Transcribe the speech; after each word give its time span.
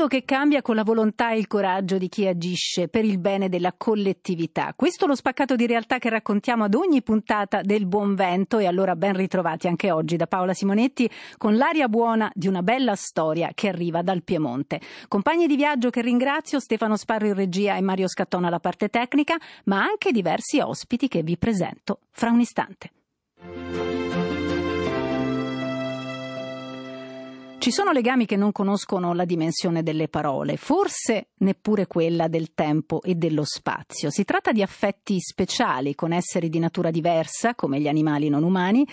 Mondo 0.00 0.16
che 0.16 0.24
cambia 0.24 0.62
con 0.62 0.76
la 0.76 0.82
volontà 0.82 1.32
e 1.32 1.38
il 1.38 1.46
coraggio 1.46 1.98
di 1.98 2.08
chi 2.08 2.26
agisce 2.26 2.88
per 2.88 3.04
il 3.04 3.18
bene 3.18 3.50
della 3.50 3.74
collettività. 3.76 4.72
Questo 4.74 5.04
è 5.04 5.08
lo 5.08 5.14
spaccato 5.14 5.56
di 5.56 5.66
realtà 5.66 5.98
che 5.98 6.08
raccontiamo 6.08 6.64
ad 6.64 6.74
ogni 6.74 7.02
puntata 7.02 7.60
del 7.60 7.84
Buon 7.86 8.14
Vento 8.14 8.58
e 8.58 8.66
allora 8.66 8.96
ben 8.96 9.14
ritrovati 9.14 9.66
anche 9.66 9.90
oggi 9.90 10.16
da 10.16 10.26
Paola 10.26 10.54
Simonetti 10.54 11.10
con 11.36 11.56
l'aria 11.56 11.88
buona 11.88 12.30
di 12.34 12.48
una 12.48 12.62
bella 12.62 12.94
storia 12.94 13.50
che 13.52 13.68
arriva 13.68 14.00
dal 14.00 14.22
Piemonte. 14.22 14.80
Compagni 15.06 15.46
di 15.46 15.56
viaggio 15.56 15.90
che 15.90 16.00
ringrazio, 16.00 16.60
Stefano 16.60 16.96
Sparro 16.96 17.26
in 17.26 17.34
regia 17.34 17.76
e 17.76 17.82
Mario 17.82 18.08
Scattona 18.08 18.46
alla 18.46 18.60
parte 18.60 18.88
tecnica, 18.88 19.36
ma 19.64 19.82
anche 19.82 20.12
diversi 20.12 20.60
ospiti 20.60 21.08
che 21.08 21.22
vi 21.22 21.36
presento 21.36 21.98
fra 22.10 22.30
un 22.30 22.40
istante. 22.40 22.92
Ci 27.60 27.72
sono 27.72 27.92
legami 27.92 28.24
che 28.24 28.36
non 28.36 28.52
conoscono 28.52 29.12
la 29.12 29.26
dimensione 29.26 29.82
delle 29.82 30.08
parole, 30.08 30.56
forse 30.56 31.28
neppure 31.40 31.86
quella 31.86 32.26
del 32.26 32.54
tempo 32.54 33.02
e 33.02 33.16
dello 33.16 33.44
spazio. 33.44 34.10
Si 34.10 34.24
tratta 34.24 34.50
di 34.50 34.62
affetti 34.62 35.20
speciali 35.20 35.94
con 35.94 36.12
esseri 36.12 36.48
di 36.48 36.58
natura 36.58 36.90
diversa, 36.90 37.54
come 37.54 37.78
gli 37.78 37.86
animali 37.86 38.30
non 38.30 38.44
umani, 38.44 38.88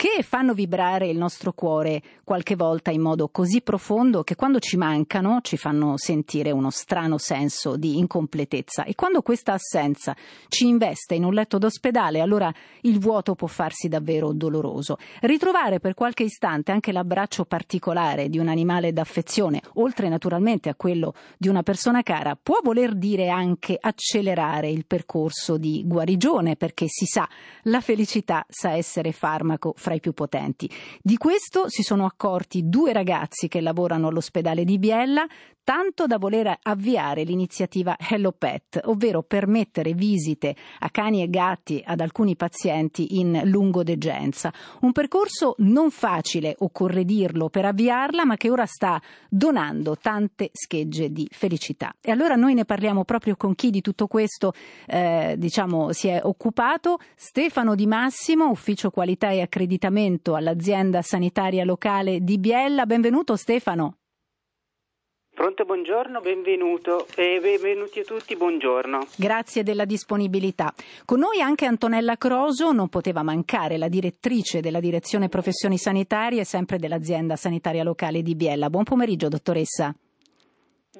che 0.00 0.22
fanno 0.22 0.54
vibrare 0.54 1.08
il 1.08 1.18
nostro 1.18 1.52
cuore 1.52 2.00
qualche 2.24 2.56
volta 2.56 2.90
in 2.90 3.02
modo 3.02 3.28
così 3.28 3.60
profondo 3.60 4.22
che 4.22 4.34
quando 4.34 4.58
ci 4.58 4.78
mancano 4.78 5.40
ci 5.42 5.58
fanno 5.58 5.98
sentire 5.98 6.52
uno 6.52 6.70
strano 6.70 7.18
senso 7.18 7.76
di 7.76 7.98
incompletezza 7.98 8.84
e 8.84 8.94
quando 8.94 9.20
questa 9.20 9.52
assenza 9.52 10.16
ci 10.48 10.66
investe 10.66 11.16
in 11.16 11.24
un 11.24 11.34
letto 11.34 11.58
d'ospedale 11.58 12.20
allora 12.20 12.50
il 12.82 12.98
vuoto 12.98 13.34
può 13.34 13.46
farsi 13.46 13.88
davvero 13.88 14.32
doloroso. 14.32 14.96
Ritrovare 15.20 15.80
per 15.80 15.92
qualche 15.92 16.22
istante 16.22 16.72
anche 16.72 16.92
l'abbraccio 16.92 17.44
particolare 17.44 18.30
di 18.30 18.38
un 18.38 18.48
animale 18.48 18.94
d'affezione, 18.94 19.60
oltre 19.74 20.08
naturalmente 20.08 20.70
a 20.70 20.74
quello 20.76 21.12
di 21.36 21.48
una 21.48 21.62
persona 21.62 22.02
cara, 22.02 22.38
può 22.42 22.60
voler 22.62 22.94
dire 22.94 23.28
anche 23.28 23.76
accelerare 23.78 24.70
il 24.70 24.86
percorso 24.86 25.58
di 25.58 25.82
guarigione 25.84 26.56
perché 26.56 26.86
si 26.88 27.04
sa, 27.04 27.28
la 27.64 27.82
felicità 27.82 28.46
sa 28.48 28.72
essere 28.72 29.12
farmaco 29.12 29.74
fra 29.90 29.94
i 29.94 30.00
più 30.00 30.12
potenti. 30.12 30.70
Di 31.02 31.16
questo 31.16 31.68
si 31.68 31.82
sono 31.82 32.04
accorti 32.04 32.68
due 32.68 32.92
ragazzi 32.92 33.48
che 33.48 33.60
lavorano 33.60 34.08
all'ospedale 34.08 34.64
di 34.64 34.78
Biella, 34.78 35.26
tanto 35.62 36.06
da 36.06 36.18
voler 36.18 36.58
avviare 36.62 37.22
l'iniziativa 37.22 37.96
Hello 37.98 38.32
Pet, 38.32 38.80
ovvero 38.84 39.22
permettere 39.22 39.92
visite 39.92 40.56
a 40.80 40.90
cani 40.90 41.22
e 41.22 41.28
gatti 41.28 41.82
ad 41.84 42.00
alcuni 42.00 42.34
pazienti 42.34 43.18
in 43.18 43.40
lungodegenza. 43.44 44.52
Un 44.80 44.92
percorso 44.92 45.54
non 45.58 45.90
facile, 45.90 46.56
occorre 46.58 47.04
dirlo, 47.04 47.50
per 47.50 47.66
avviarla, 47.66 48.24
ma 48.24 48.36
che 48.36 48.50
ora 48.50 48.66
sta 48.66 49.00
donando 49.28 49.96
tante 49.96 50.50
schegge 50.52 51.12
di 51.12 51.28
felicità. 51.30 51.94
E 52.00 52.10
allora 52.10 52.34
noi 52.34 52.54
ne 52.54 52.64
parliamo 52.64 53.04
proprio 53.04 53.36
con 53.36 53.54
chi 53.54 53.70
di 53.70 53.80
tutto 53.80 54.06
questo 54.06 54.52
eh, 54.86 55.34
diciamo, 55.36 55.92
si 55.92 56.08
è 56.08 56.20
occupato, 56.22 56.98
Stefano 57.14 57.74
Di 57.74 57.86
Massimo, 57.86 58.50
ufficio 58.50 58.90
qualità 58.90 59.30
e 59.30 59.40
accreditamento 59.80 60.34
all'azienda 60.34 61.00
sanitaria 61.00 61.64
locale 61.64 62.20
di 62.20 62.38
Biella. 62.38 62.84
Benvenuto 62.84 63.34
Stefano. 63.36 63.94
Pronto, 65.32 65.64
buongiorno, 65.64 66.20
benvenuto 66.20 67.06
e 67.16 67.38
benvenuti 67.40 68.00
a 68.00 68.04
tutti, 68.04 68.36
buongiorno. 68.36 69.06
Grazie 69.16 69.62
della 69.62 69.86
disponibilità. 69.86 70.74
Con 71.06 71.20
noi 71.20 71.40
anche 71.40 71.64
Antonella 71.64 72.16
Croso, 72.16 72.72
non 72.72 72.88
poteva 72.88 73.22
mancare, 73.22 73.78
la 73.78 73.88
direttrice 73.88 74.60
della 74.60 74.80
direzione 74.80 75.30
professioni 75.30 75.78
sanitarie, 75.78 76.44
sempre 76.44 76.76
dell'azienda 76.76 77.36
sanitaria 77.36 77.82
locale 77.82 78.20
di 78.20 78.34
Biella. 78.34 78.68
Buon 78.68 78.84
pomeriggio, 78.84 79.28
dottoressa. 79.28 79.94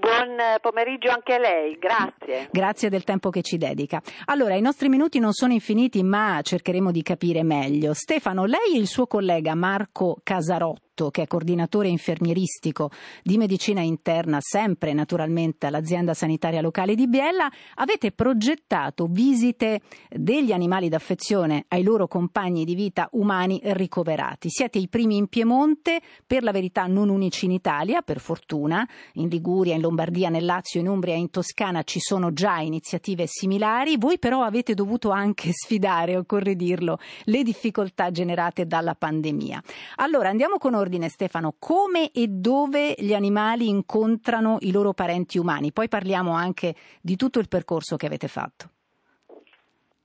Buon 0.00 0.37
pomeriggio 0.62 1.11
anche 1.11 1.34
a 1.34 1.38
lei, 1.38 1.77
grazie. 1.78 2.49
Grazie 2.50 2.88
del 2.88 3.05
tempo 3.05 3.28
che 3.28 3.43
ci 3.43 3.59
dedica. 3.59 4.00
Allora, 4.25 4.55
i 4.55 4.62
nostri 4.62 4.88
minuti 4.88 5.19
non 5.19 5.33
sono 5.33 5.53
infiniti, 5.53 6.03
ma 6.03 6.41
cercheremo 6.43 6.91
di 6.91 7.03
capire 7.03 7.43
meglio. 7.43 7.93
Stefano, 7.93 8.47
lei 8.47 8.77
e 8.77 8.78
il 8.78 8.87
suo 8.87 9.06
collega 9.06 9.55
Marco 9.55 10.16
Casarotto 10.22 10.89
che 11.09 11.22
è 11.22 11.27
coordinatore 11.27 11.88
infermieristico 11.88 12.91
di 13.22 13.38
medicina 13.38 13.81
interna, 13.81 14.38
sempre 14.41 14.93
naturalmente 14.93 15.66
all'azienda 15.66 16.12
sanitaria 16.12 16.61
locale 16.61 16.94
di 16.94 17.09
Biella, 17.09 17.50
avete 17.77 18.12
progettato 18.12 19.06
visite 19.09 19.81
degli 20.11 20.53
animali 20.53 20.91
d'affezione 20.91 21.65
ai 21.69 21.83
loro 21.83 22.06
compagni 22.06 22.66
di 22.66 22.75
vita 22.75 23.09
umani 23.12 23.61
ricoverati. 23.62 24.50
Siete 24.50 24.78
i 24.78 24.88
primi 24.88 25.16
in 25.16 25.28
Piemonte, 25.28 26.03
per 26.27 26.43
la 26.43 26.53
verità 26.53 26.87
non 26.87 27.09
unici 27.09 27.47
in 27.47 27.53
Italia, 27.53 28.03
per 28.03 28.21
fortuna, 28.21 28.87
in 29.15 29.28
Liguria, 29.28 29.75
in 29.75 29.81
Lombardia, 29.81 30.28
nel 30.28 30.44
Lazio, 30.44 30.81
in 30.81 30.88
Umbria 30.88 31.15
e 31.15 31.19
in 31.19 31.31
Toscana 31.31 31.82
ci 31.82 32.00
sono 32.00 32.32
già 32.32 32.59
iniziative 32.59 33.27
similari. 33.27 33.97
Voi 33.97 34.19
però 34.19 34.43
avete 34.43 34.75
dovuto 34.75 35.11
anche 35.11 35.50
sfidare, 35.55 36.17
occorre 36.17 36.56
dirlo, 36.56 36.99
le 37.25 37.43
difficoltà 37.43 38.11
generate 38.11 38.67
dalla 38.67 38.94
pandemia. 38.94 39.62
Allora 39.97 40.28
andiamo 40.28 40.59
con 40.59 40.75
ordine 40.75 40.88
ordine 40.90 41.08
Stefano, 41.08 41.54
come 41.56 42.10
e 42.10 42.26
dove 42.26 42.96
gli 42.98 43.14
animali 43.14 43.68
incontrano 43.68 44.56
i 44.60 44.72
loro 44.72 44.92
parenti 44.92 45.38
umani? 45.38 45.72
Poi 45.72 45.86
parliamo 45.86 46.32
anche 46.32 46.74
di 47.00 47.14
tutto 47.14 47.38
il 47.38 47.46
percorso 47.46 47.96
che 47.96 48.06
avete 48.06 48.26
fatto. 48.26 48.70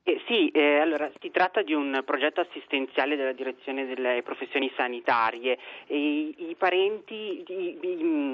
Eh, 0.07 0.21
sì, 0.27 0.49
eh, 0.49 0.77
allora 0.77 1.09
si 1.19 1.31
tratta 1.31 1.63
di 1.63 1.73
un 1.73 2.03
progetto 2.05 2.39
assistenziale 2.39 3.15
della 3.15 3.31
direzione 3.31 3.87
delle 3.87 4.21
professioni 4.21 4.71
sanitarie. 4.75 5.57
I, 5.87 6.49
i, 6.49 6.55
parenti, 6.55 7.43
i, 7.47 7.79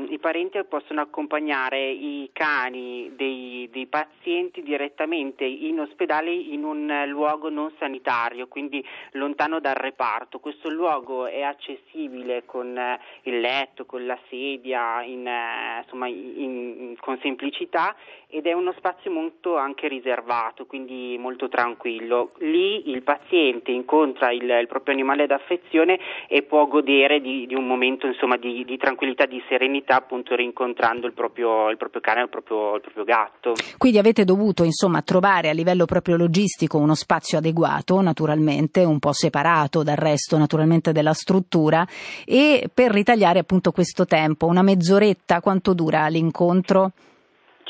i, 0.10 0.20
parenti, 0.20 0.62
possono 0.66 1.00
accompagnare 1.00 1.92
i 1.92 2.30
cani 2.34 3.14
dei, 3.16 3.70
dei, 3.72 3.86
pazienti 3.86 4.62
direttamente 4.64 5.46
in 5.46 5.80
ospedale 5.80 6.34
in 6.34 6.66
un 6.66 7.06
luogo 7.08 7.50
non 7.50 7.72
sanitario, 7.80 8.50
quindi 8.50 8.86
lontano 9.12 9.62
dal 9.62 9.76
reparto. 9.76 10.40
Questo 10.40 10.70
luogo 10.70 11.26
è 11.26 11.42
accessibile 11.42 12.44
con 12.44 12.78
eh, 12.78 13.00
il 13.24 13.40
letto, 13.40 13.86
con 13.86 14.06
la 14.06 14.20
sedia, 14.28 15.04
in, 15.04 15.26
eh, 15.26 15.84
insomma, 15.84 16.08
in, 16.08 16.98
con 17.00 17.18
semplicità 17.22 17.96
ed 18.32 18.46
è 18.46 18.54
uno 18.54 18.74
spazio 18.78 19.12
molto 19.12 19.58
anche 19.58 19.90
riservato, 19.90 20.66
quindi 20.66 21.18
molto 21.20 21.50
tranquillo. 21.50 22.32
Lì 22.40 22.90
il 22.90 23.04
paziente 23.04 23.72
incontra 23.72 24.32
il, 24.32 24.44
il 24.44 24.68
proprio 24.68 24.94
animale 24.94 25.28
d'affezione 25.28 26.00
e 26.30 26.42
può 26.44 26.66
godere 26.66 27.20
di, 27.20 27.46
di 27.46 27.56
un 27.56 27.68
momento 27.68 28.08
insomma, 28.08 28.38
di, 28.38 28.64
di, 28.64 28.78
tranquillità, 28.78 29.26
di 29.26 29.44
serenità, 29.50 29.98
appunto 29.98 30.34
rincontrando 30.36 31.08
il 31.08 31.14
proprio, 31.14 31.70
il 31.70 31.78
proprio 31.78 32.00
cane, 32.00 32.22
il 32.22 32.30
proprio, 32.30 32.76
il 32.76 32.82
proprio 32.82 33.04
gatto. 33.04 33.54
Quindi 33.78 33.98
avete 33.98 34.24
dovuto 34.24 34.64
insomma, 34.64 35.02
trovare 35.02 35.50
a 35.50 35.54
livello 35.54 35.86
proprio 35.86 36.16
logistico 36.16 36.78
uno 36.78 36.96
spazio 36.96 37.40
adeguato, 37.40 38.00
naturalmente 38.00 38.86
un 38.86 39.00
po' 39.00 39.12
separato 39.12 39.84
dal 39.84 39.98
resto 39.98 40.38
naturalmente 40.38 40.94
della 40.94 41.14
struttura 41.14 41.86
e 42.26 42.70
per 42.74 42.92
ritagliare 42.92 43.40
appunto 43.40 43.72
questo 43.72 44.06
tempo, 44.06 44.46
una 44.46 44.62
mezz'oretta, 44.62 45.42
quanto 45.42 45.74
dura 45.74 46.08
l'incontro? 46.08 46.92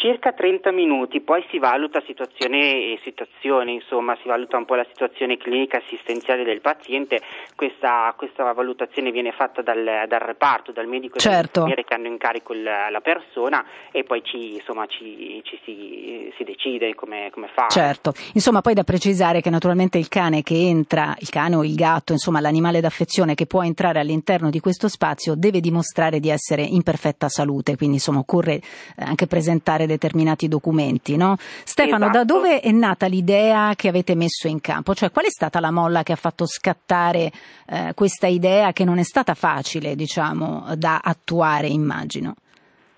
Circa 0.01 0.31
30 0.31 0.71
minuti, 0.71 1.21
poi 1.21 1.45
si 1.51 1.59
valuta 1.59 2.01
situazione 2.07 2.57
e 2.57 2.99
situazione, 3.03 3.73
insomma 3.73 4.17
si 4.19 4.27
valuta 4.27 4.57
un 4.57 4.65
po' 4.65 4.73
la 4.73 4.85
situazione 4.89 5.37
clinica 5.37 5.77
assistenziale 5.77 6.43
del 6.43 6.59
paziente, 6.59 7.21
questa, 7.55 8.11
questa 8.17 8.51
valutazione 8.51 9.11
viene 9.11 9.31
fatta 9.31 9.61
dal, 9.61 9.83
dal 10.07 10.19
reparto, 10.19 10.71
dal 10.71 10.87
medico 10.87 11.19
certo. 11.19 11.67
e 11.67 11.83
che 11.83 11.93
hanno 11.93 12.07
in 12.07 12.17
carico 12.17 12.53
la, 12.53 12.99
persona 13.03 13.63
e 13.91 14.03
poi 14.03 14.23
ci, 14.23 14.55
insomma, 14.55 14.87
ci, 14.87 15.39
ci 15.43 15.59
si, 15.63 16.33
si, 16.35 16.43
decide 16.45 16.95
come, 16.95 17.29
come 17.31 17.47
fare. 17.53 17.69
Certo, 17.69 18.13
insomma 18.33 18.61
poi 18.61 18.73
da 18.73 18.83
precisare 18.83 19.39
che 19.39 19.51
naturalmente 19.51 19.99
il 19.99 20.07
cane 20.07 20.41
che 20.41 20.55
entra, 20.55 21.15
il 21.19 21.29
cane 21.29 21.57
o 21.57 21.63
il 21.63 21.75
gatto, 21.75 22.11
insomma 22.11 22.39
l'animale 22.39 22.81
d'affezione 22.81 23.35
che 23.35 23.45
può 23.45 23.61
entrare 23.61 23.99
all'interno 23.99 24.49
di 24.49 24.59
questo 24.59 24.87
spazio 24.87 25.35
deve 25.35 25.59
dimostrare 25.59 26.19
di 26.19 26.29
essere 26.29 26.63
in 26.63 26.81
perfetta 26.81 27.29
salute, 27.29 27.77
quindi 27.77 27.97
insomma 27.97 28.17
occorre 28.17 28.53
eh, 28.55 28.61
anche 28.97 29.27
presentare 29.27 29.89
determinati 29.91 30.47
documenti. 30.47 31.15
No? 31.15 31.35
Stefano, 31.63 32.05
esatto. 32.05 32.17
da 32.17 32.23
dove 32.23 32.59
è 32.59 32.71
nata 32.71 33.05
l'idea 33.07 33.73
che 33.75 33.87
avete 33.87 34.15
messo 34.15 34.47
in 34.47 34.61
campo? 34.61 34.93
Cioè, 34.93 35.11
qual 35.11 35.25
è 35.25 35.29
stata 35.29 35.59
la 35.59 35.71
molla 35.71 36.03
che 36.03 36.13
ha 36.13 36.17
fatto 36.17 36.45
scattare 36.45 37.31
eh, 37.67 37.91
questa 37.95 38.27
idea 38.27 38.73
che 38.73 38.83
non 38.83 38.97
è 38.97 39.03
stata 39.03 39.33
facile, 39.33 39.95
diciamo, 39.95 40.65
da 40.75 40.99
attuare, 41.03 41.67
immagino? 41.67 42.35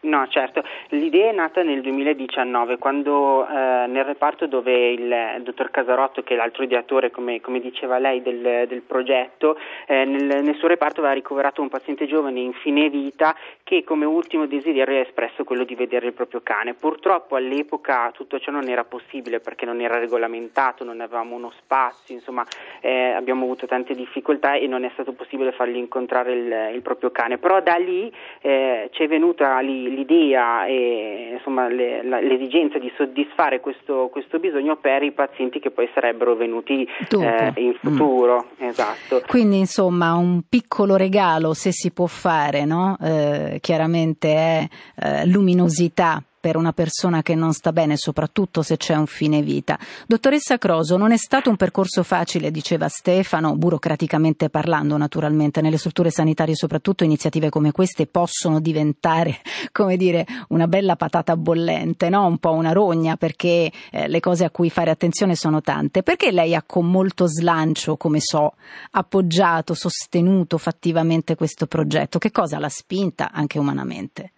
No, 0.04 0.28
certo. 0.28 0.64
L'idea 0.90 1.30
è 1.30 1.34
nata 1.34 1.64
nel 1.64 1.80
2019, 1.82 2.78
quando 2.78 3.48
eh, 3.48 3.86
nel 3.88 4.04
reparto 4.04 4.48
dove 4.48 4.90
il 4.92 5.42
dottor 5.44 5.72
Casarotto, 5.72 6.24
che 6.24 6.34
è 6.34 6.38
l'altro 6.38 6.64
ideatore, 6.64 7.10
come, 7.10 7.40
come 7.40 7.62
diceva 7.62 8.00
lei, 8.00 8.22
del, 8.22 8.66
del 8.68 8.82
progetto, 8.82 9.58
eh, 9.88 10.04
nel, 10.04 10.44
nel, 10.44 10.56
suo 10.56 10.68
reparto 10.68 11.00
aveva 11.00 11.14
ricoverato 11.14 11.62
un 11.62 11.70
paziente 11.70 12.06
giovane 12.06 12.42
in 12.42 12.52
fine 12.52 12.90
vita 12.90 13.34
che 13.64 13.86
come 13.86 14.04
ultimo 14.04 14.46
desiderio 14.46 14.98
ha 14.98 15.02
espresso 15.02 15.46
quello 15.46 15.64
di 15.64 15.74
vedere 15.74 16.08
il 16.08 16.14
proprio 16.14 16.42
cane. 16.44 16.74
Purtroppo 16.74 17.38
all'epoca 17.38 18.12
tutto 18.14 18.40
ciò 18.40 18.52
non 18.52 18.68
era 18.68 18.84
possibile 18.84 19.40
perché 19.40 19.66
non 19.66 19.80
era 19.80 20.00
regolamentato, 20.00 20.84
non 20.84 21.00
avevamo 21.00 21.36
uno 21.36 21.54
spazio, 21.60 22.14
insomma 22.14 22.46
eh, 22.82 23.12
abbiamo 23.12 23.46
avuto 23.46 23.68
tante 23.68 23.96
difficoltà 23.96 24.56
e 24.56 24.68
non 24.68 24.84
è 24.84 24.90
stato 24.92 25.14
possibile 25.14 25.54
fargli 25.54 25.78
incontrare 25.78 26.34
il, 26.34 26.76
il 26.76 26.82
proprio 26.82 27.10
cane. 27.12 27.38
Però 27.38 27.62
da 27.62 27.76
lì 27.76 28.14
eh, 28.42 28.90
ci 28.92 29.04
è 29.04 29.08
venuta 29.08 29.58
lì 29.60 29.92
l'idea 29.94 30.66
e 30.66 31.32
insomma, 31.34 31.68
le, 31.68 32.04
la, 32.04 32.20
l'esigenza 32.20 32.78
di 32.78 32.92
soddisfare 32.98 33.60
questo, 33.60 34.10
questo, 34.12 34.40
bisogno 34.40 34.76
per 34.78 35.04
i 35.04 35.12
pazienti 35.12 35.60
che 35.60 35.72
poi 35.72 35.90
sarebbero 35.94 36.36
venuti 36.36 36.88
eh, 37.10 37.54
in 37.56 37.74
futuro. 37.80 38.48
Mm. 38.62 38.68
Esatto. 38.68 39.22
Quindi 39.28 39.60
insomma 39.60 40.14
un 40.14 40.42
piccolo 40.48 40.96
regalo 40.96 41.54
se 41.54 41.72
si 41.72 41.92
può 41.92 42.08
fare, 42.08 42.66
no? 42.66 42.98
eh, 43.02 43.58
chiaramente 43.62 44.34
è 44.34 44.68
eh, 44.96 45.28
luminosità 45.28 46.22
per 46.44 46.58
una 46.58 46.74
persona 46.74 47.22
che 47.22 47.36
non 47.36 47.54
sta 47.54 47.72
bene, 47.72 47.96
soprattutto 47.96 48.64
se 48.64 48.76
c'è 48.76 48.96
un 48.96 49.06
fine 49.06 49.42
vita. 49.42 49.80
Dottoressa 50.06 50.58
Croso, 50.58 50.98
non 50.98 51.14
è 51.14 51.18
stato 51.18 51.50
un 51.50 51.56
percorso 51.56 52.04
facile, 52.04 52.52
diceva 52.52 52.90
Stefano, 52.90 53.56
burocraticamente 53.56 54.50
parlando 54.50 54.98
naturalmente, 54.98 55.62
nelle 55.62 55.78
strutture 55.78 56.12
sanitarie 56.12 56.54
soprattutto 56.54 57.06
iniziative 57.06 57.48
come 57.48 57.72
queste 57.72 58.08
possono 58.08 58.60
diventare, 58.60 59.38
come 59.72 59.96
dire, 59.96 60.26
una 60.50 60.68
bella 60.68 60.98
patata 60.98 61.38
bollente, 61.38 62.10
no? 62.10 62.26
un 62.26 62.38
po' 62.40 62.52
una 62.52 62.74
rogna, 62.74 63.16
perché 63.16 63.72
eh, 63.90 64.10
le 64.10 64.20
cose 64.20 64.44
a 64.44 64.50
cui 64.50 64.70
fare 64.70 64.92
attenzione 64.92 65.36
sono 65.36 65.62
tante. 65.62 66.04
Perché 66.04 66.34
lei 66.34 66.56
ha 66.56 66.64
con 66.66 66.92
molto 66.92 67.26
slancio, 67.26 67.96
come 67.96 68.20
so, 68.20 68.56
appoggiato, 68.92 69.74
sostenuto 69.74 70.58
fattivamente 70.58 71.36
questo 71.36 71.68
progetto? 71.68 72.20
Che 72.20 72.32
cosa 72.32 72.60
l'ha 72.60 72.68
spinta 72.68 73.32
anche 73.32 73.60
umanamente? 73.60 74.32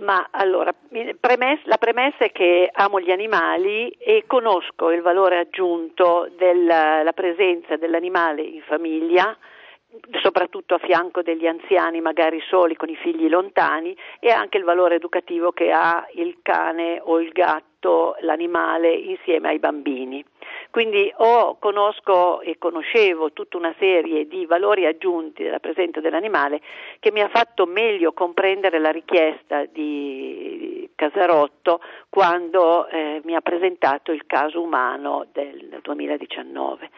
Ma 0.00 0.28
allora, 0.30 0.72
la 0.90 1.76
premessa 1.78 2.24
è 2.24 2.30
che 2.30 2.70
amo 2.72 3.00
gli 3.00 3.10
animali 3.10 3.88
e 3.90 4.24
conosco 4.26 4.90
il 4.90 5.02
valore 5.02 5.38
aggiunto 5.38 6.30
della 6.36 7.12
presenza 7.14 7.76
dell'animale 7.76 8.42
in 8.42 8.62
famiglia, 8.62 9.36
soprattutto 10.22 10.74
a 10.74 10.78
fianco 10.78 11.22
degli 11.22 11.46
anziani, 11.46 12.00
magari 12.00 12.40
soli 12.48 12.76
con 12.76 12.88
i 12.88 12.96
figli 12.96 13.28
lontani, 13.28 13.96
e 14.20 14.30
anche 14.30 14.58
il 14.58 14.64
valore 14.64 14.94
educativo 14.94 15.50
che 15.50 15.72
ha 15.72 16.06
il 16.12 16.38
cane 16.42 17.00
o 17.02 17.18
il 17.18 17.30
gatto, 17.30 18.16
l'animale, 18.20 18.92
insieme 18.92 19.48
ai 19.48 19.58
bambini. 19.58 20.24
Quindi 20.70 21.12
o 21.16 21.56
conosco 21.58 22.40
e 22.42 22.58
conoscevo 22.58 23.32
tutta 23.32 23.56
una 23.56 23.74
serie 23.78 24.28
di 24.28 24.44
valori 24.44 24.84
aggiunti 24.84 25.42
della 25.42 25.60
presenza 25.60 26.00
dell'animale 26.00 26.60
che 27.00 27.10
mi 27.10 27.20
ha 27.20 27.28
fatto 27.28 27.64
meglio 27.64 28.12
comprendere 28.12 28.78
la 28.78 28.90
richiesta 28.90 29.64
di 29.64 30.88
Casarotto 30.94 31.80
quando 32.10 32.86
eh, 32.88 33.20
mi 33.24 33.34
ha 33.34 33.40
presentato 33.40 34.12
il 34.12 34.26
caso 34.26 34.60
umano 34.60 35.26
del 35.32 35.78
2019. 35.82 36.90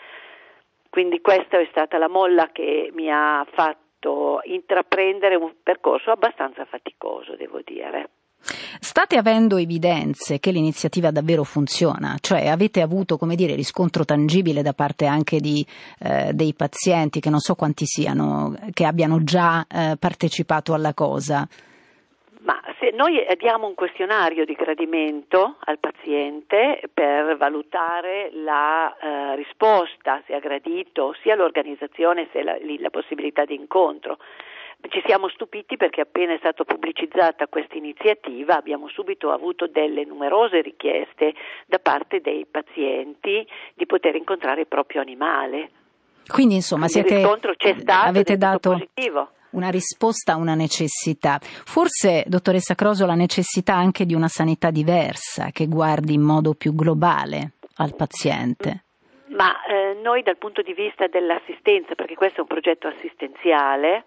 Quindi 0.90 1.20
questa 1.20 1.58
è 1.61 1.67
stata 1.70 1.96
la 1.99 2.08
molla 2.08 2.49
che 2.50 2.90
mi 2.93 3.08
ha 3.08 3.46
fatto 3.52 4.40
intraprendere 4.44 5.37
un 5.37 5.52
percorso 5.62 6.11
abbastanza 6.11 6.64
faticoso, 6.64 7.37
devo 7.37 7.61
dire. 7.64 8.08
State 8.42 9.16
avendo 9.16 9.56
evidenze 9.56 10.40
che 10.40 10.50
l'iniziativa 10.50 11.10
davvero 11.10 11.44
funziona, 11.44 12.16
cioè 12.20 12.48
avete 12.48 12.81
avuto 12.81 13.19
dire, 13.34 13.54
riscontro 13.54 14.04
tangibile 14.04 14.62
da 14.62 14.72
parte 14.72 15.06
anche 15.06 15.40
di, 15.40 15.64
eh, 16.00 16.32
dei 16.32 16.54
pazienti, 16.54 17.20
che 17.20 17.31
non 17.31 17.40
so 17.40 17.54
quanti 17.54 17.84
siano, 17.84 18.56
che 18.72 18.84
abbiano 18.84 19.22
già 19.22 19.64
eh, 19.69 19.96
partecipato 19.98 20.72
alla 20.75 20.94
cosa? 20.94 21.46
Ma 22.42 22.58
se 22.78 22.90
noi 22.94 23.22
diamo 23.38 23.66
un 23.66 23.75
questionario 23.75 24.46
di 24.46 24.54
gradimento 24.54 25.56
al 25.60 25.78
paziente 25.78 26.81
per 26.93 27.36
valutare 27.36 28.31
la 28.32 28.96
eh, 28.96 29.36
risposta, 29.36 30.22
se 30.26 30.34
ha 30.34 30.38
gradito 30.40 31.14
sia 31.20 31.34
l'organizzazione 31.34 32.28
sia 32.32 32.43
la, 32.43 32.56
la 32.78 32.90
possibilità 32.90 33.44
di 33.44 33.54
incontro. 33.54 34.19
Ci 34.88 35.03
siamo 35.06 35.29
stupiti 35.29 35.77
perché 35.77 36.00
appena 36.00 36.35
è 36.35 36.38
stata 36.38 36.65
pubblicizzata 36.65 37.47
questa 37.47 37.77
iniziativa 37.77 38.56
abbiamo 38.56 38.88
subito 38.88 39.31
avuto 39.31 39.67
delle 39.67 40.05
numerose 40.05 40.62
richieste 40.62 41.35
da 41.67 41.79
parte 41.79 42.21
dei 42.21 42.47
pazienti 42.50 43.47
di 43.75 43.87
poter 43.87 44.17
incontrare 44.17 44.62
il 44.62 44.67
proprio 44.67 45.00
animale. 45.00 45.71
Quindi 46.27 46.55
insomma 46.55 46.88
siete, 46.88 47.17
riscontro 47.17 47.55
c'è 47.55 47.75
stato 47.79 48.09
avete 48.09 48.37
dato 48.37 48.71
positivo 48.71 49.31
una 49.50 49.71
risposta 49.71 50.35
a 50.35 50.37
una 50.37 50.55
necessità. 50.55 51.38
Forse, 51.41 52.25
dottoressa 52.27 52.75
Croso, 52.75 53.06
la 53.06 53.15
necessità 53.15 53.75
anche 53.75 54.05
di 54.05 54.15
una 54.15 54.29
sanità 54.29 54.71
diversa 54.71 55.50
che 55.53 55.67
guardi 55.67 56.15
in 56.15 56.23
modo 56.23 56.55
più 56.55 56.75
globale 56.75 57.53
al 57.77 57.94
paziente. 57.97 58.85
Ma 59.29 59.55
eh, 59.65 59.99
noi 60.03 60.23
dal 60.23 60.37
punto 60.37 60.61
di 60.61 60.75
vista 60.75 61.06
dell'assistenza, 61.06 61.94
perché 61.94 62.15
questo 62.15 62.38
è 62.38 62.41
un 62.41 62.47
progetto 62.47 62.88
assistenziale, 62.88 64.05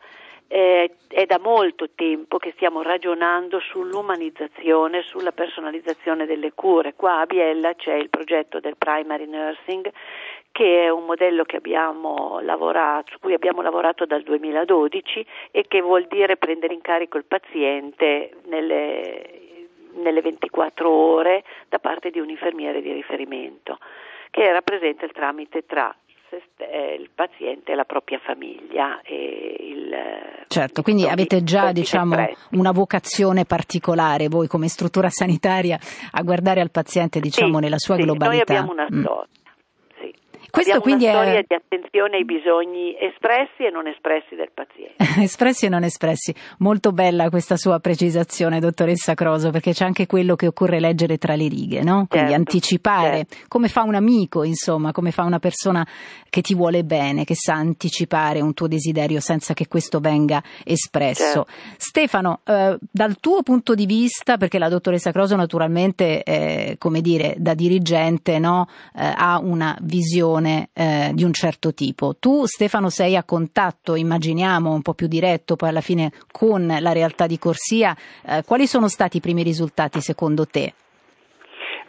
eh, 0.53 0.91
è 1.07 1.25
da 1.25 1.39
molto 1.39 1.89
tempo 1.95 2.37
che 2.37 2.51
stiamo 2.55 2.83
ragionando 2.83 3.59
sull'umanizzazione, 3.59 5.01
sulla 5.01 5.31
personalizzazione 5.31 6.27
delle 6.27 6.53
cure. 6.53 6.93
Qua 6.93 7.21
a 7.21 7.25
Biella 7.25 7.73
c'è 7.73 7.95
il 7.95 8.09
progetto 8.09 8.59
del 8.59 8.77
primary 8.77 9.25
nursing 9.25 9.91
che 10.51 10.83
è 10.83 10.89
un 10.89 11.05
modello 11.05 11.43
lavorato, 12.41 13.13
su 13.13 13.19
cui 13.19 13.33
abbiamo 13.33 13.63
lavorato 13.63 14.05
dal 14.05 14.21
2012 14.21 15.25
e 15.49 15.65
che 15.67 15.81
vuol 15.81 16.05
dire 16.07 16.37
prendere 16.37 16.75
in 16.75 16.81
carico 16.81 17.17
il 17.17 17.25
paziente 17.25 18.33
nelle, 18.45 19.57
nelle 19.93 20.21
24 20.21 20.87
ore 20.87 21.43
da 21.67 21.79
parte 21.79 22.11
di 22.11 22.19
un 22.19 22.29
infermiere 22.29 22.83
di 22.83 22.93
riferimento 22.93 23.79
che 24.29 24.51
rappresenta 24.51 25.05
il 25.05 25.11
tramite 25.11 25.65
tra 25.65 25.95
il 26.99 27.09
paziente 27.13 27.71
e 27.71 27.75
la 27.75 27.83
propria 27.85 28.19
famiglia. 28.19 29.01
Il, 29.05 29.93
certo, 30.47 30.81
quindi 30.81 31.07
avete 31.07 31.43
già 31.43 31.71
diciamo, 31.71 32.15
una 32.51 32.71
vocazione 32.71 33.45
particolare 33.45 34.27
voi 34.27 34.47
come 34.47 34.67
struttura 34.67 35.09
sanitaria 35.11 35.77
a 36.11 36.21
guardare 36.23 36.61
al 36.61 36.71
paziente 36.71 37.19
diciamo, 37.19 37.55
sì, 37.55 37.63
nella 37.63 37.77
sua 37.77 37.95
sì, 37.95 38.03
globalità. 38.03 38.53
Noi 38.53 38.61
abbiamo 38.61 38.71
una 38.71 38.87
mm. 38.91 39.03
Questo 40.53 40.73
Abbiamo 40.73 40.97
quindi 40.97 41.05
una 41.11 41.23
storia 41.23 41.39
è... 41.39 41.45
di 41.47 41.55
attenzione 41.55 42.17
ai 42.17 42.25
bisogni 42.25 42.95
espressi 42.99 43.65
e 43.65 43.71
non 43.71 43.87
espressi 43.87 44.35
del 44.35 44.51
paziente. 44.53 44.93
espressi 45.19 45.65
e 45.65 45.69
non 45.69 45.83
espressi. 45.83 46.31
Molto 46.59 46.91
bella 46.91 47.31
questa 47.31 47.57
sua 47.57 47.79
precisazione, 47.79 48.59
dottoressa 48.59 49.15
Croso, 49.15 49.49
perché 49.49 49.73
c'è 49.73 49.83
anche 49.83 50.05
quello 50.05 50.35
che 50.35 50.45
occorre 50.45 50.79
leggere 50.79 51.17
tra 51.17 51.33
le 51.33 51.47
righe, 51.47 51.81
no? 51.81 52.05
Quindi 52.07 52.29
certo, 52.29 52.35
anticipare, 52.35 53.25
certo. 53.25 53.35
come 53.47 53.67
fa 53.67 53.81
un 53.81 53.95
amico, 53.95 54.43
insomma, 54.43 54.91
come 54.91 55.09
fa 55.09 55.23
una 55.23 55.39
persona 55.39 55.83
che 56.29 56.41
ti 56.41 56.53
vuole 56.53 56.83
bene, 56.83 57.23
che 57.23 57.35
sa 57.35 57.53
anticipare 57.55 58.39
un 58.39 58.53
tuo 58.53 58.67
desiderio 58.67 59.19
senza 59.21 59.55
che 59.55 59.67
questo 59.67 59.99
venga 59.99 60.43
espresso. 60.63 61.45
Certo. 61.45 61.47
Stefano, 61.77 62.41
eh, 62.45 62.77
dal 62.91 63.17
tuo 63.19 63.41
punto 63.41 63.73
di 63.73 63.87
vista, 63.87 64.37
perché 64.37 64.59
la 64.59 64.69
dottoressa 64.69 65.11
Croso 65.11 65.35
naturalmente, 65.35 66.21
eh, 66.21 66.75
come 66.77 67.01
dire, 67.01 67.33
da 67.39 67.55
dirigente, 67.55 68.37
no? 68.37 68.67
eh, 68.95 69.11
ha 69.15 69.39
una 69.39 69.75
visione 69.81 70.41
persone 70.43 70.69
eh, 70.73 71.11
di 71.13 71.23
un 71.23 71.33
certo 71.33 71.73
tipo. 71.73 72.15
Tu 72.19 72.45
Stefano 72.45 72.89
sei 72.89 73.15
a 73.15 73.23
contatto, 73.23 73.95
immaginiamo, 73.95 74.71
un 74.71 74.81
po' 74.81 74.93
più 74.93 75.07
diretto 75.07 75.55
poi 75.55 75.69
alla 75.69 75.81
fine 75.81 76.11
con 76.31 76.67
la 76.79 76.91
realtà 76.91 77.25
di 77.25 77.39
Corsia. 77.39 77.95
Eh, 78.25 78.43
quali 78.45 78.67
sono 78.67 78.87
stati 78.87 79.17
i 79.17 79.21
primi 79.21 79.43
risultati 79.43 80.01
secondo 80.01 80.45
te? 80.45 80.73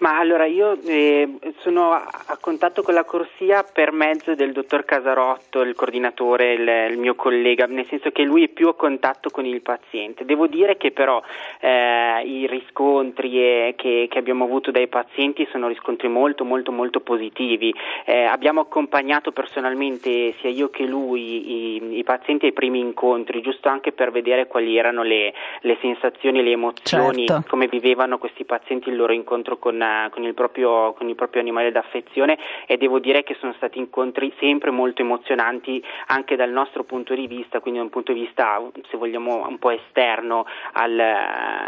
Ma 0.04 0.18
allora 0.18 0.44
io 0.44 0.78
eh, 0.84 1.26
sono 1.60 1.92
a, 1.92 2.36
contatto 2.38 2.82
con 2.82 2.92
la 2.92 3.04
corsia 3.04 3.62
per 3.62 3.90
mezzo 3.90 4.34
del 4.34 4.52
dottor 4.52 4.84
Casarotto, 4.84 5.62
il 5.62 5.74
coordinatore, 5.74 6.52
il, 6.52 6.92
il, 6.92 6.98
mio 6.98 7.14
collega, 7.14 7.64
nel 7.64 7.86
senso 7.86 8.10
che 8.10 8.22
lui 8.22 8.44
è 8.44 8.48
più 8.48 8.68
a 8.68 8.74
contatto 8.74 9.30
con 9.30 9.46
il 9.46 9.62
paziente. 9.62 10.26
Devo 10.26 10.46
dire 10.46 10.76
che 10.76 10.90
però 10.90 11.22
eh, 11.58 12.22
i 12.22 12.46
riscontri 12.46 13.38
eh, 13.38 13.74
che, 13.78 14.06
che, 14.10 14.18
abbiamo 14.18 14.44
avuto 14.44 14.70
dai 14.70 14.88
pazienti 14.88 15.48
sono 15.50 15.68
riscontri 15.68 16.08
molto 16.08 16.44
molto 16.44 16.70
molto 16.70 17.00
positivi. 17.00 17.74
Eh, 18.04 18.24
abbiamo 18.24 18.60
accompagnato 18.60 19.32
personalmente 19.32 20.34
sia 20.38 20.50
io 20.50 20.68
che 20.68 20.84
lui 20.84 21.78
i, 21.78 21.96
i, 21.96 22.04
pazienti 22.04 22.44
ai 22.44 22.52
primi 22.52 22.78
incontri, 22.78 23.40
giusto 23.40 23.70
anche 23.70 23.92
per 23.92 24.10
vedere 24.10 24.48
quali 24.48 24.76
erano 24.76 25.02
le, 25.02 25.32
le 25.60 25.78
sensazioni, 25.80 26.42
le 26.42 26.50
emozioni, 26.50 27.26
certo. 27.26 27.48
come 27.48 27.68
vivevano 27.68 28.18
questi 28.18 28.44
pazienti 28.44 28.90
il 28.90 28.96
loro 28.96 29.14
incontro 29.14 29.56
con 29.56 29.80
con, 30.10 30.22
il 30.24 30.34
proprio, 30.34 30.92
con 30.94 31.08
il 31.08 31.14
proprio 31.14 31.40
animale 31.40 31.70
d'affezione 31.70 32.38
e 32.66 32.76
devo 32.76 32.98
dire 32.98 33.22
che 33.22 33.36
sono 33.40 33.52
stati 33.56 33.78
incontri 33.78 34.32
sempre 34.38 34.70
molto 34.70 35.02
emozionanti 35.02 35.82
anche 36.06 36.36
dal 36.36 36.50
nostro 36.50 36.84
punto 36.84 37.14
di 37.14 37.26
vista, 37.26 37.60
quindi 37.60 37.78
da 37.78 37.84
un 37.84 37.90
punto 37.90 38.12
di 38.12 38.20
vista 38.20 38.60
se 38.90 38.96
vogliamo 38.96 39.46
un 39.46 39.58
po' 39.58 39.70
esterno 39.70 40.46
al, 40.72 41.00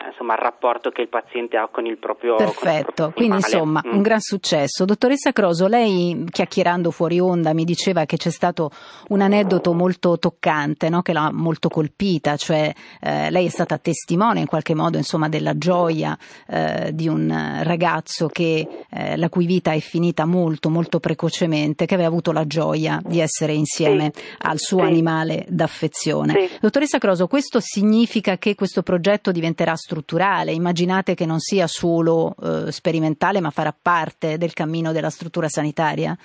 insomma, 0.08 0.34
al 0.34 0.38
rapporto 0.38 0.90
che 0.90 1.02
il 1.02 1.08
paziente 1.08 1.56
ha 1.56 1.68
con 1.68 1.86
il 1.86 1.98
proprio 1.98 2.36
Perfetto, 2.36 2.76
il 2.76 2.84
proprio 2.84 3.12
quindi 3.12 3.36
insomma 3.36 3.82
mm. 3.84 3.92
un 3.92 4.02
gran 4.02 4.20
successo. 4.20 4.84
Dottoressa 4.84 5.32
Croso, 5.32 5.66
lei 5.66 6.24
chiacchierando 6.30 6.90
fuori 6.90 7.20
onda 7.20 7.52
mi 7.54 7.64
diceva 7.64 8.04
che 8.04 8.16
c'è 8.16 8.30
stato 8.30 8.70
un 9.08 9.20
aneddoto 9.20 9.72
molto 9.72 10.18
toccante 10.18 10.88
no? 10.88 11.02
che 11.02 11.12
l'ha 11.12 11.30
molto 11.32 11.68
colpita, 11.68 12.36
cioè 12.36 12.72
eh, 13.00 13.30
lei 13.30 13.46
è 13.46 13.50
stata 13.50 13.78
testimone 13.78 14.40
in 14.40 14.46
qualche 14.46 14.74
modo 14.74 14.96
insomma, 14.96 15.28
della 15.28 15.56
gioia 15.56 16.16
eh, 16.48 16.90
di 16.92 17.08
un 17.08 17.60
ragazzo 17.62 18.15
che, 18.24 18.66
eh, 18.90 19.16
la 19.16 19.28
cui 19.28 19.44
vita 19.44 19.72
è 19.72 19.80
finita 19.80 20.24
molto 20.24 20.70
molto 20.70 20.98
precocemente, 20.98 21.84
che 21.84 21.94
aveva 21.94 22.08
avuto 22.08 22.32
la 22.32 22.46
gioia 22.46 23.00
di 23.04 23.20
essere 23.20 23.52
insieme 23.52 24.12
sì. 24.14 24.22
al 24.38 24.58
suo 24.58 24.78
sì. 24.78 24.84
animale 24.84 25.44
d'affezione. 25.48 26.48
Sì. 26.48 26.58
Dottoressa 26.60 26.98
Croso, 26.98 27.26
questo 27.26 27.60
significa 27.60 28.38
che 28.38 28.54
questo 28.54 28.82
progetto 28.82 29.30
diventerà 29.30 29.76
strutturale? 29.76 30.52
Immaginate 30.52 31.14
che 31.14 31.26
non 31.26 31.38
sia 31.38 31.66
solo 31.66 32.34
eh, 32.42 32.72
sperimentale 32.72 33.40
ma 33.40 33.50
farà 33.50 33.74
parte 33.78 34.38
del 34.38 34.54
cammino 34.54 34.92
della 34.92 35.10
struttura 35.10 35.48
sanitaria? 35.48 36.16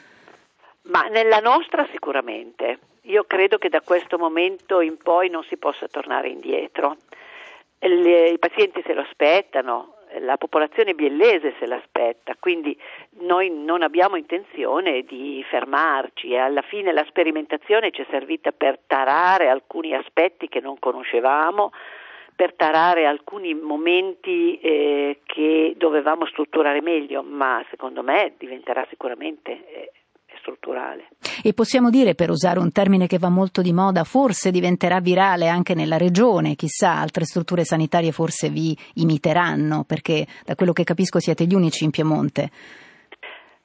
Ma 0.83 1.03
nella 1.03 1.39
nostra 1.39 1.87
sicuramente. 1.91 2.79
Io 3.05 3.23
credo 3.25 3.57
che 3.57 3.69
da 3.69 3.81
questo 3.81 4.17
momento 4.17 4.79
in 4.81 4.97
poi 4.97 5.29
non 5.29 5.43
si 5.43 5.57
possa 5.57 5.87
tornare 5.87 6.29
indietro. 6.29 6.97
Le, 7.79 8.29
I 8.29 8.37
pazienti 8.37 8.83
se 8.85 8.93
lo 8.93 9.01
aspettano, 9.01 9.95
la 10.19 10.37
popolazione 10.37 10.93
biellese 10.93 11.53
se 11.59 11.65
l'aspetta, 11.65 12.35
quindi 12.39 12.77
noi 13.19 13.49
non 13.49 13.81
abbiamo 13.81 14.15
intenzione 14.15 15.03
di 15.03 15.43
fermarci. 15.49 16.31
E 16.31 16.37
alla 16.37 16.61
fine 16.61 16.91
la 16.91 17.05
sperimentazione 17.07 17.91
ci 17.91 18.01
è 18.01 18.05
servita 18.09 18.51
per 18.51 18.79
tarare 18.85 19.49
alcuni 19.49 19.93
aspetti 19.93 20.47
che 20.47 20.59
non 20.59 20.77
conoscevamo, 20.79 21.71
per 22.35 22.53
tarare 22.55 23.05
alcuni 23.05 23.53
momenti 23.53 24.59
eh, 24.59 25.19
che 25.25 25.75
dovevamo 25.77 26.25
strutturare 26.25 26.81
meglio, 26.81 27.21
ma 27.21 27.63
secondo 27.69 28.01
me 28.01 28.33
diventerà 28.37 28.85
sicuramente 28.89 29.51
eh, 29.51 29.91
strutturale. 30.41 31.07
E 31.43 31.53
possiamo 31.53 31.89
dire, 31.89 32.15
per 32.15 32.29
usare 32.29 32.59
un 32.59 32.71
termine 32.71 33.07
che 33.07 33.17
va 33.17 33.29
molto 33.29 33.61
di 33.61 33.71
moda, 33.71 34.03
forse 34.03 34.51
diventerà 34.51 34.99
virale 34.99 35.47
anche 35.47 35.73
nella 35.73 35.97
regione, 35.97 36.55
chissà, 36.55 36.95
altre 36.95 37.25
strutture 37.25 37.63
sanitarie 37.63 38.11
forse 38.11 38.49
vi 38.49 38.77
imiteranno, 38.95 39.83
perché 39.85 40.27
da 40.43 40.55
quello 40.55 40.73
che 40.73 40.83
capisco 40.83 41.19
siete 41.19 41.45
gli 41.45 41.53
unici 41.53 41.83
in 41.83 41.91
Piemonte. 41.91 42.49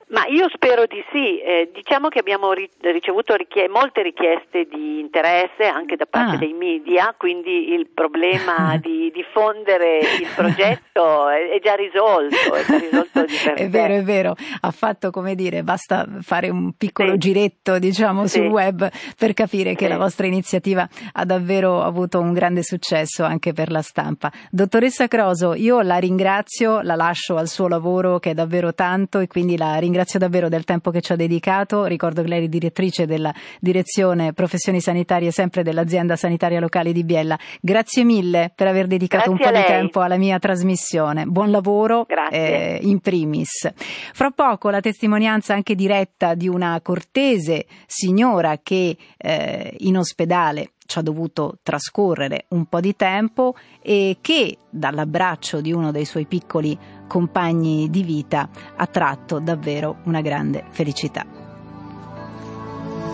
Ma 0.08 0.24
io 0.26 0.48
spero 0.54 0.86
di 0.86 1.02
sì, 1.10 1.40
eh, 1.40 1.68
diciamo 1.74 2.06
che 2.06 2.20
abbiamo 2.20 2.52
ri- 2.52 2.70
ricevuto 2.80 3.34
richie- 3.34 3.68
molte 3.68 4.02
richieste 4.02 4.68
di 4.70 5.00
interesse 5.00 5.64
anche 5.64 5.96
da 5.96 6.06
parte 6.08 6.36
ah. 6.36 6.38
dei 6.38 6.52
media, 6.52 7.12
quindi 7.18 7.72
il 7.72 7.88
problema 7.92 8.76
di 8.80 9.10
diffondere 9.12 9.98
il 9.98 10.28
progetto 10.32 11.28
è, 11.28 11.50
è, 11.50 11.60
già 11.60 11.74
risolto. 11.74 12.54
È, 12.54 12.64
già 12.64 12.78
risolto 12.78 13.24
è 13.56 13.68
vero, 13.68 13.94
è 13.94 14.02
vero, 14.04 14.36
ha 14.60 14.70
fatto 14.70 15.10
come 15.10 15.34
dire, 15.34 15.64
basta 15.64 16.06
fare 16.20 16.50
un 16.50 16.74
piccolo 16.74 17.12
sì. 17.12 17.18
giretto 17.18 17.80
diciamo 17.80 18.28
sì. 18.28 18.38
sul 18.38 18.46
web 18.46 18.88
per 19.18 19.34
capire 19.34 19.74
che 19.74 19.86
sì. 19.86 19.90
la 19.90 19.98
vostra 19.98 20.26
iniziativa 20.26 20.88
ha 21.14 21.24
davvero 21.24 21.82
avuto 21.82 22.20
un 22.20 22.32
grande 22.32 22.62
successo 22.62 23.24
anche 23.24 23.52
per 23.52 23.72
la 23.72 23.82
stampa. 23.82 24.30
Dottoressa 24.52 25.08
Croso, 25.08 25.54
io 25.54 25.80
la 25.80 25.96
ringrazio, 25.96 26.80
la 26.82 26.94
lascio 26.94 27.34
al 27.34 27.48
suo 27.48 27.66
lavoro 27.66 28.20
che 28.20 28.30
è 28.30 28.34
davvero 28.34 28.72
tanto 28.72 29.18
e 29.18 29.26
quindi 29.26 29.56
la 29.56 29.74
ringrazio 29.74 29.94
ringrazio 29.96 30.18
davvero 30.18 30.48
del 30.50 30.64
tempo 30.64 30.90
che 30.90 31.00
ci 31.00 31.12
ha 31.12 31.16
dedicato. 31.16 31.86
Ricordo 31.86 32.22
che 32.22 32.28
lei 32.28 32.44
è 32.44 32.48
direttrice 32.48 33.06
della 33.06 33.34
direzione 33.60 34.34
professioni 34.34 34.80
sanitarie 34.80 35.30
sempre 35.30 35.62
dell'azienda 35.62 36.16
sanitaria 36.16 36.60
locale 36.60 36.92
di 36.92 37.02
Biella. 37.02 37.38
Grazie 37.60 38.04
mille 38.04 38.52
per 38.54 38.66
aver 38.66 38.86
dedicato 38.86 39.32
Grazie 39.32 39.46
un 39.46 39.52
po' 39.52 39.58
di 39.58 39.64
tempo 39.64 40.00
alla 40.00 40.16
mia 40.16 40.38
trasmissione. 40.38 41.24
Buon 41.24 41.50
lavoro 41.50 42.06
eh, 42.30 42.78
in 42.82 43.00
primis. 43.00 43.70
Fra 44.12 44.30
poco 44.30 44.68
la 44.68 44.80
testimonianza 44.80 45.54
anche 45.54 45.74
diretta 45.74 46.34
di 46.34 46.46
una 46.48 46.78
cortese 46.82 47.64
signora 47.86 48.58
che 48.62 48.96
eh, 49.16 49.74
in 49.78 49.96
ospedale 49.96 50.72
ci 50.86 50.98
ha 50.98 51.02
dovuto 51.02 51.58
trascorrere 51.62 52.46
un 52.48 52.66
po' 52.66 52.80
di 52.80 52.94
tempo 52.94 53.54
e 53.82 54.18
che 54.20 54.56
dall'abbraccio 54.70 55.60
di 55.60 55.72
uno 55.72 55.90
dei 55.90 56.04
suoi 56.04 56.26
piccoli 56.26 56.78
compagni 57.06 57.88
di 57.90 58.02
vita 58.02 58.48
ha 58.76 58.86
tratto 58.86 59.38
davvero 59.38 59.96
una 60.04 60.20
grande 60.20 60.64
felicità. 60.70 61.24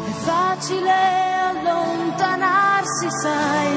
È 0.07 0.11
facile 0.11 0.91
allontanarsi, 1.51 3.07
sai, 3.11 3.77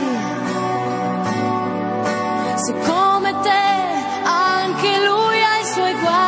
se 2.56 2.74
come 2.86 3.34
te 3.42 3.74
anche 4.24 5.06
lui 5.06 5.44
ha 5.44 5.60
i 5.60 5.66
suoi 5.66 5.94
guai, 6.02 6.24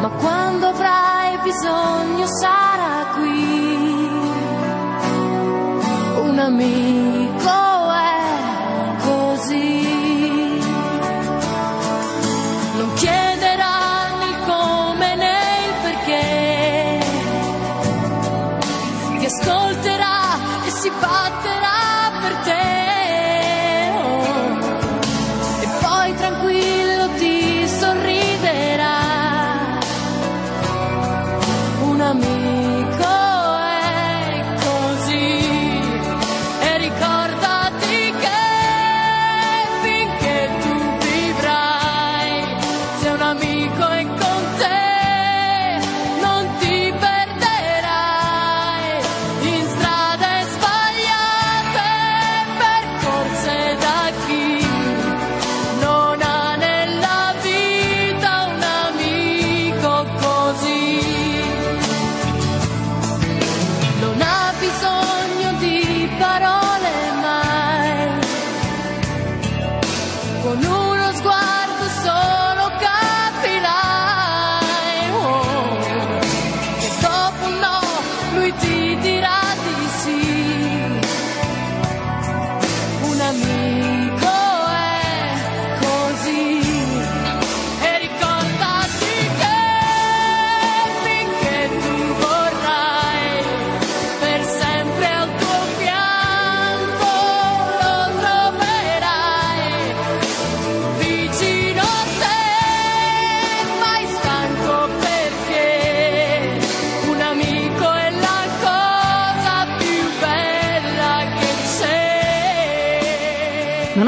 ma 0.00 0.08
quando 0.18 0.66
avrai 0.68 1.38
bisogno 1.42 2.26
sarà 2.26 3.06
qui. 3.14 4.10
Un 6.24 6.38
amico 6.38 7.21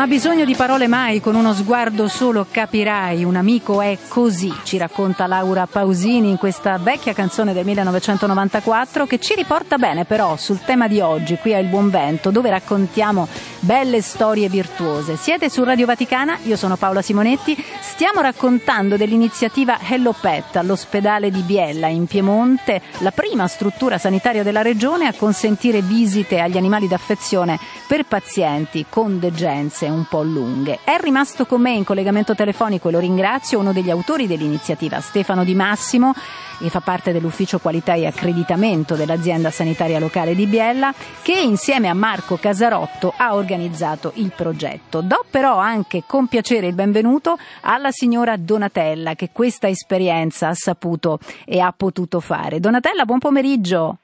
ha 0.04 0.06
bisogno 0.06 0.44
di 0.44 0.54
parole 0.54 0.86
mai, 0.86 1.22
con 1.22 1.34
uno 1.34 1.54
sguardo 1.54 2.08
solo 2.08 2.46
capirai, 2.50 3.24
un 3.24 3.36
amico 3.36 3.80
è 3.80 3.96
così, 4.06 4.52
ci 4.62 4.76
racconta 4.76 5.26
Laura 5.26 5.66
Pausini 5.66 6.28
in 6.28 6.36
questa 6.36 6.76
vecchia 6.76 7.14
canzone 7.14 7.54
del 7.54 7.64
1994 7.64 9.06
che 9.06 9.18
ci 9.18 9.34
riporta 9.34 9.78
bene 9.78 10.04
però 10.04 10.36
sul 10.36 10.60
tema 10.60 10.88
di 10.88 11.00
oggi, 11.00 11.38
qui 11.38 11.54
a 11.54 11.58
Il 11.58 11.68
Buon 11.68 11.88
Vento, 11.88 12.30
dove 12.30 12.50
raccontiamo 12.50 13.26
belle 13.60 14.02
storie 14.02 14.50
virtuose. 14.50 15.16
Siete 15.16 15.48
su 15.48 15.64
Radio 15.64 15.86
Vaticana, 15.86 16.36
io 16.42 16.56
sono 16.56 16.76
Paola 16.76 17.00
Simonetti, 17.00 17.56
stiamo 17.80 18.20
raccontando 18.20 18.98
dell'iniziativa 18.98 19.78
Hello 19.88 20.14
Pet 20.18 20.56
all'ospedale 20.56 21.30
di 21.30 21.40
Biella 21.40 21.86
in 21.86 22.04
Piemonte, 22.04 22.82
la 22.98 23.10
prima 23.10 23.46
struttura 23.48 23.96
sanitaria 23.96 24.42
della 24.42 24.60
regione 24.60 25.06
a 25.06 25.14
consentire 25.14 25.80
visite 25.80 26.40
agli 26.40 26.58
animali 26.58 26.88
d'affezione 26.88 27.58
per 27.86 28.04
pazienti 28.04 28.84
con 28.86 29.18
degenze 29.18 29.92
un 29.94 30.04
po' 30.04 30.22
lunghe. 30.22 30.80
È 30.84 30.98
rimasto 30.98 31.46
con 31.46 31.60
me 31.60 31.72
in 31.72 31.84
collegamento 31.84 32.34
telefonico 32.34 32.88
e 32.88 32.92
lo 32.92 32.98
ringrazio 32.98 33.58
uno 33.58 33.72
degli 33.72 33.90
autori 33.90 34.26
dell'iniziativa, 34.26 35.00
Stefano 35.00 35.44
Di 35.44 35.54
Massimo, 35.54 36.12
che 36.58 36.68
fa 36.68 36.80
parte 36.80 37.12
dell'ufficio 37.12 37.58
qualità 37.58 37.94
e 37.94 38.06
accreditamento 38.06 38.94
dell'azienda 38.94 39.50
sanitaria 39.50 39.98
locale 39.98 40.34
di 40.34 40.46
Biella, 40.46 40.92
che 41.22 41.38
insieme 41.38 41.88
a 41.88 41.94
Marco 41.94 42.36
Casarotto 42.36 43.14
ha 43.16 43.34
organizzato 43.34 44.12
il 44.16 44.32
progetto. 44.34 45.00
Do 45.00 45.24
però 45.30 45.56
anche 45.56 46.02
con 46.06 46.26
piacere 46.26 46.66
il 46.66 46.74
benvenuto 46.74 47.38
alla 47.62 47.90
signora 47.90 48.36
Donatella 48.36 49.14
che 49.14 49.30
questa 49.32 49.68
esperienza 49.68 50.48
ha 50.48 50.54
saputo 50.54 51.18
e 51.44 51.60
ha 51.60 51.72
potuto 51.76 52.20
fare. 52.20 52.60
Donatella, 52.60 53.04
buon 53.04 53.18
pomeriggio. 53.18 53.98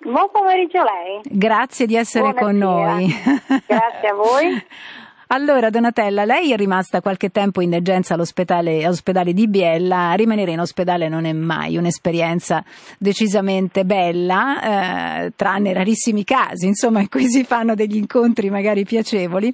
Buon 0.00 0.28
pomeriggio 0.30 0.78
a 0.78 0.84
lei. 0.84 1.20
Grazie 1.24 1.86
di 1.86 1.96
essere 1.96 2.32
Buonasera. 2.32 2.46
con 2.46 2.56
noi. 2.56 3.14
Grazie 3.66 4.08
a 4.08 4.14
voi. 4.14 4.64
Allora, 5.30 5.68
Donatella, 5.68 6.24
lei 6.24 6.52
è 6.52 6.56
rimasta 6.56 7.02
qualche 7.02 7.28
tempo 7.28 7.60
in 7.60 7.68
degenza 7.68 8.14
all'ospedale, 8.14 8.82
all'ospedale, 8.82 9.34
di 9.34 9.46
Biella. 9.46 10.14
Rimanere 10.14 10.52
in 10.52 10.60
ospedale 10.60 11.10
non 11.10 11.26
è 11.26 11.34
mai 11.34 11.76
un'esperienza 11.76 12.64
decisamente 12.96 13.84
bella, 13.84 15.26
eh, 15.26 15.32
tranne 15.36 15.74
rarissimi 15.74 16.24
casi, 16.24 16.66
insomma, 16.66 17.00
in 17.00 17.10
cui 17.10 17.28
si 17.28 17.44
fanno 17.44 17.74
degli 17.74 17.96
incontri 17.96 18.48
magari 18.48 18.86
piacevoli. 18.86 19.52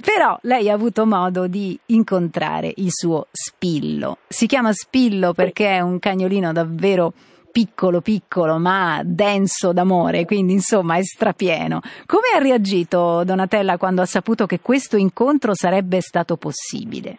Però 0.00 0.38
lei 0.42 0.70
ha 0.70 0.74
avuto 0.74 1.06
modo 1.06 1.48
di 1.48 1.76
incontrare 1.86 2.72
il 2.76 2.92
suo 2.92 3.26
Spillo. 3.32 4.18
Si 4.28 4.46
chiama 4.46 4.72
Spillo 4.72 5.32
perché 5.32 5.70
è 5.70 5.80
un 5.80 5.98
cagnolino 5.98 6.52
davvero 6.52 7.12
piccolo 7.56 8.02
piccolo 8.02 8.58
ma 8.58 9.00
denso 9.02 9.72
d'amore, 9.72 10.26
quindi 10.26 10.52
insomma 10.52 10.98
è 10.98 11.02
strapieno. 11.02 11.80
Come 12.04 12.28
ha 12.34 12.38
reagito 12.38 13.24
Donatella 13.24 13.78
quando 13.78 14.02
ha 14.02 14.04
saputo 14.04 14.44
che 14.44 14.60
questo 14.60 14.98
incontro 14.98 15.54
sarebbe 15.54 16.02
stato 16.02 16.36
possibile? 16.36 17.16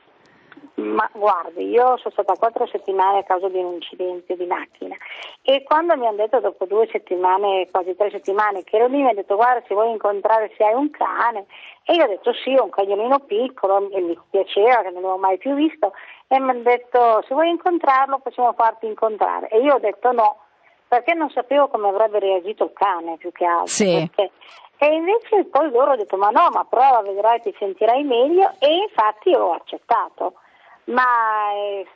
Ma 0.76 1.10
guardi, 1.12 1.68
io 1.70 1.98
sono 1.98 2.12
stata 2.12 2.36
quattro 2.36 2.68
settimane 2.68 3.18
a 3.18 3.24
causa 3.24 3.50
di 3.50 3.58
un 3.58 3.74
incidente 3.74 4.36
di 4.36 4.46
macchina 4.46 4.96
e 5.42 5.64
quando 5.64 5.98
mi 5.98 6.06
hanno 6.06 6.18
detto 6.18 6.40
dopo 6.40 6.66
due 6.66 6.88
settimane, 6.92 7.68
quasi 7.72 7.96
tre 7.96 8.12
settimane, 8.12 8.64
che 8.64 8.76
ero 8.76 8.86
lì 8.86 9.02
mi 9.02 9.10
ha 9.10 9.16
detto 9.16 9.38
guarda 9.38 9.66
se 9.68 9.74
vuoi 9.74 9.90
incontrare 9.90 10.54
se 10.56 10.64
hai 10.64 10.76
un 10.76 10.92
cane 10.92 11.48
e 11.84 11.96
io 11.96 12.04
ho 12.04 12.08
detto 12.08 12.32
sì, 12.32 12.52
un 12.52 12.70
cagnolino 12.70 13.22
piccolo 13.22 13.90
e 13.90 14.02
mi 14.02 14.16
piaceva 14.30 14.84
che 14.84 14.92
non 14.92 15.02
l'avevo 15.02 15.18
mai 15.18 15.40
più 15.40 15.56
visto 15.56 15.94
e 16.28 16.40
mi 16.40 16.50
hanno 16.50 16.62
detto 16.62 17.24
se 17.28 17.34
vuoi 17.34 17.50
incontrarlo 17.50 18.20
possiamo 18.20 18.54
farti 18.54 18.86
incontrare 18.86 19.48
e 19.48 19.60
io 19.60 19.76
ho 19.76 19.80
detto 19.80 20.12
no 20.12 20.38
perché 20.88 21.14
non 21.14 21.30
sapevo 21.30 21.68
come 21.68 21.90
avrebbe 21.90 22.20
reagito 22.20 22.66
il 22.66 22.74
cane 22.74 23.18
più 23.18 23.32
che 23.32 23.46
altro. 23.46 23.68
Sì. 23.68 24.10
Perché... 24.14 24.32
E 24.80 24.94
invece 24.94 25.46
poi 25.46 25.72
loro 25.72 25.88
hanno 25.92 25.98
detto 25.98 26.18
ma 26.18 26.30
no, 26.30 26.50
ma 26.52 26.64
prova, 26.64 27.02
vedrai, 27.02 27.42
ti 27.42 27.54
sentirai 27.58 28.04
meglio 28.04 28.54
e 28.60 28.74
infatti 28.88 29.34
ho 29.34 29.54
accettato. 29.54 30.34
Ma 30.86 31.52
eh, 31.54 31.88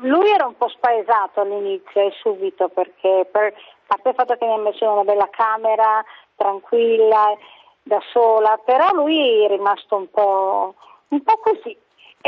lui 0.00 0.28
era 0.28 0.46
un 0.46 0.56
po' 0.56 0.68
spaesato 0.68 1.40
all'inizio 1.40 2.00
e 2.00 2.12
subito 2.20 2.68
perché 2.68 3.26
per, 3.30 3.46
a 3.46 3.84
parte 3.86 4.08
il 4.08 4.14
fatto 4.14 4.36
che 4.36 4.46
mi 4.46 4.54
ha 4.54 4.58
messo 4.58 4.84
in 4.84 4.90
una 4.90 5.04
bella 5.04 5.28
camera 5.30 6.04
tranquilla 6.34 7.36
da 7.82 8.00
sola, 8.12 8.60
però 8.64 8.92
lui 8.92 9.44
è 9.44 9.48
rimasto 9.48 9.96
un 9.96 10.10
po', 10.10 10.74
un 11.08 11.22
po 11.22 11.38
così. 11.38 11.76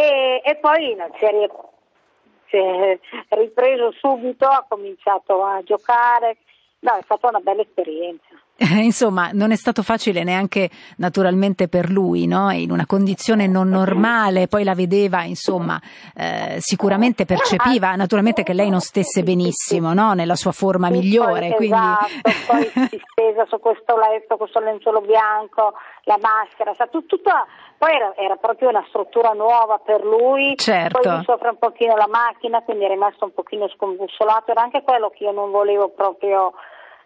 E, 0.00 0.40
e 0.42 0.56
poi 0.56 0.94
no, 0.94 1.10
si, 1.18 1.24
è, 1.26 1.48
si 2.48 2.56
è 2.56 2.98
ripreso 3.36 3.92
subito, 3.92 4.46
ha 4.46 4.64
cominciato 4.66 5.44
a 5.44 5.62
giocare, 5.62 6.38
no, 6.78 6.96
è 6.96 7.02
stata 7.02 7.28
una 7.28 7.40
bella 7.40 7.60
esperienza. 7.60 8.24
Insomma, 8.82 9.30
non 9.32 9.52
è 9.52 9.56
stato 9.56 9.82
facile 9.82 10.22
neanche 10.22 10.68
naturalmente 10.98 11.68
per 11.68 11.90
lui, 11.90 12.26
no? 12.26 12.50
in 12.50 12.70
una 12.70 12.84
condizione 12.84 13.46
non 13.46 13.68
normale, 13.68 14.48
poi 14.48 14.64
la 14.64 14.74
vedeva, 14.74 15.22
insomma, 15.22 15.80
eh, 16.14 16.56
sicuramente 16.58 17.24
percepiva 17.24 17.94
naturalmente 17.94 18.42
che 18.42 18.52
lei 18.52 18.68
non 18.68 18.80
stesse 18.80 19.22
benissimo 19.22 19.94
no? 19.94 20.12
nella 20.12 20.34
sua 20.34 20.52
forma 20.52 20.88
Sì, 20.88 20.92
migliore. 20.92 21.48
Poi, 21.48 21.56
quindi... 21.56 21.74
Esatto, 21.74 22.30
poi 22.46 22.70
si 22.90 23.00
stesa 23.10 23.46
su 23.48 23.58
questo 23.60 23.96
letto, 23.96 24.36
questo 24.36 24.60
lenzuolo 24.60 25.00
bianco, 25.00 25.72
la 26.04 26.18
maschera, 26.20 26.74
sa, 26.76 26.86
tut- 26.86 27.06
tutta, 27.06 27.46
poi 27.78 27.94
era, 27.94 28.14
era 28.16 28.36
proprio 28.36 28.68
una 28.68 28.84
struttura 28.88 29.30
nuova 29.30 29.78
per 29.78 30.04
lui, 30.04 30.54
Certo. 30.56 31.00
poi 31.00 31.18
gli 31.18 31.24
soffre 31.24 31.48
un 31.48 31.58
pochino 31.58 31.96
la 31.96 32.08
macchina, 32.08 32.60
quindi 32.60 32.84
è 32.84 32.88
rimasto 32.88 33.24
un 33.24 33.32
pochino 33.32 33.68
scombussolato, 33.68 34.50
era 34.50 34.60
anche 34.60 34.82
quello 34.82 35.08
che 35.08 35.24
io 35.24 35.32
non 35.32 35.50
volevo 35.50 35.88
proprio 35.88 36.52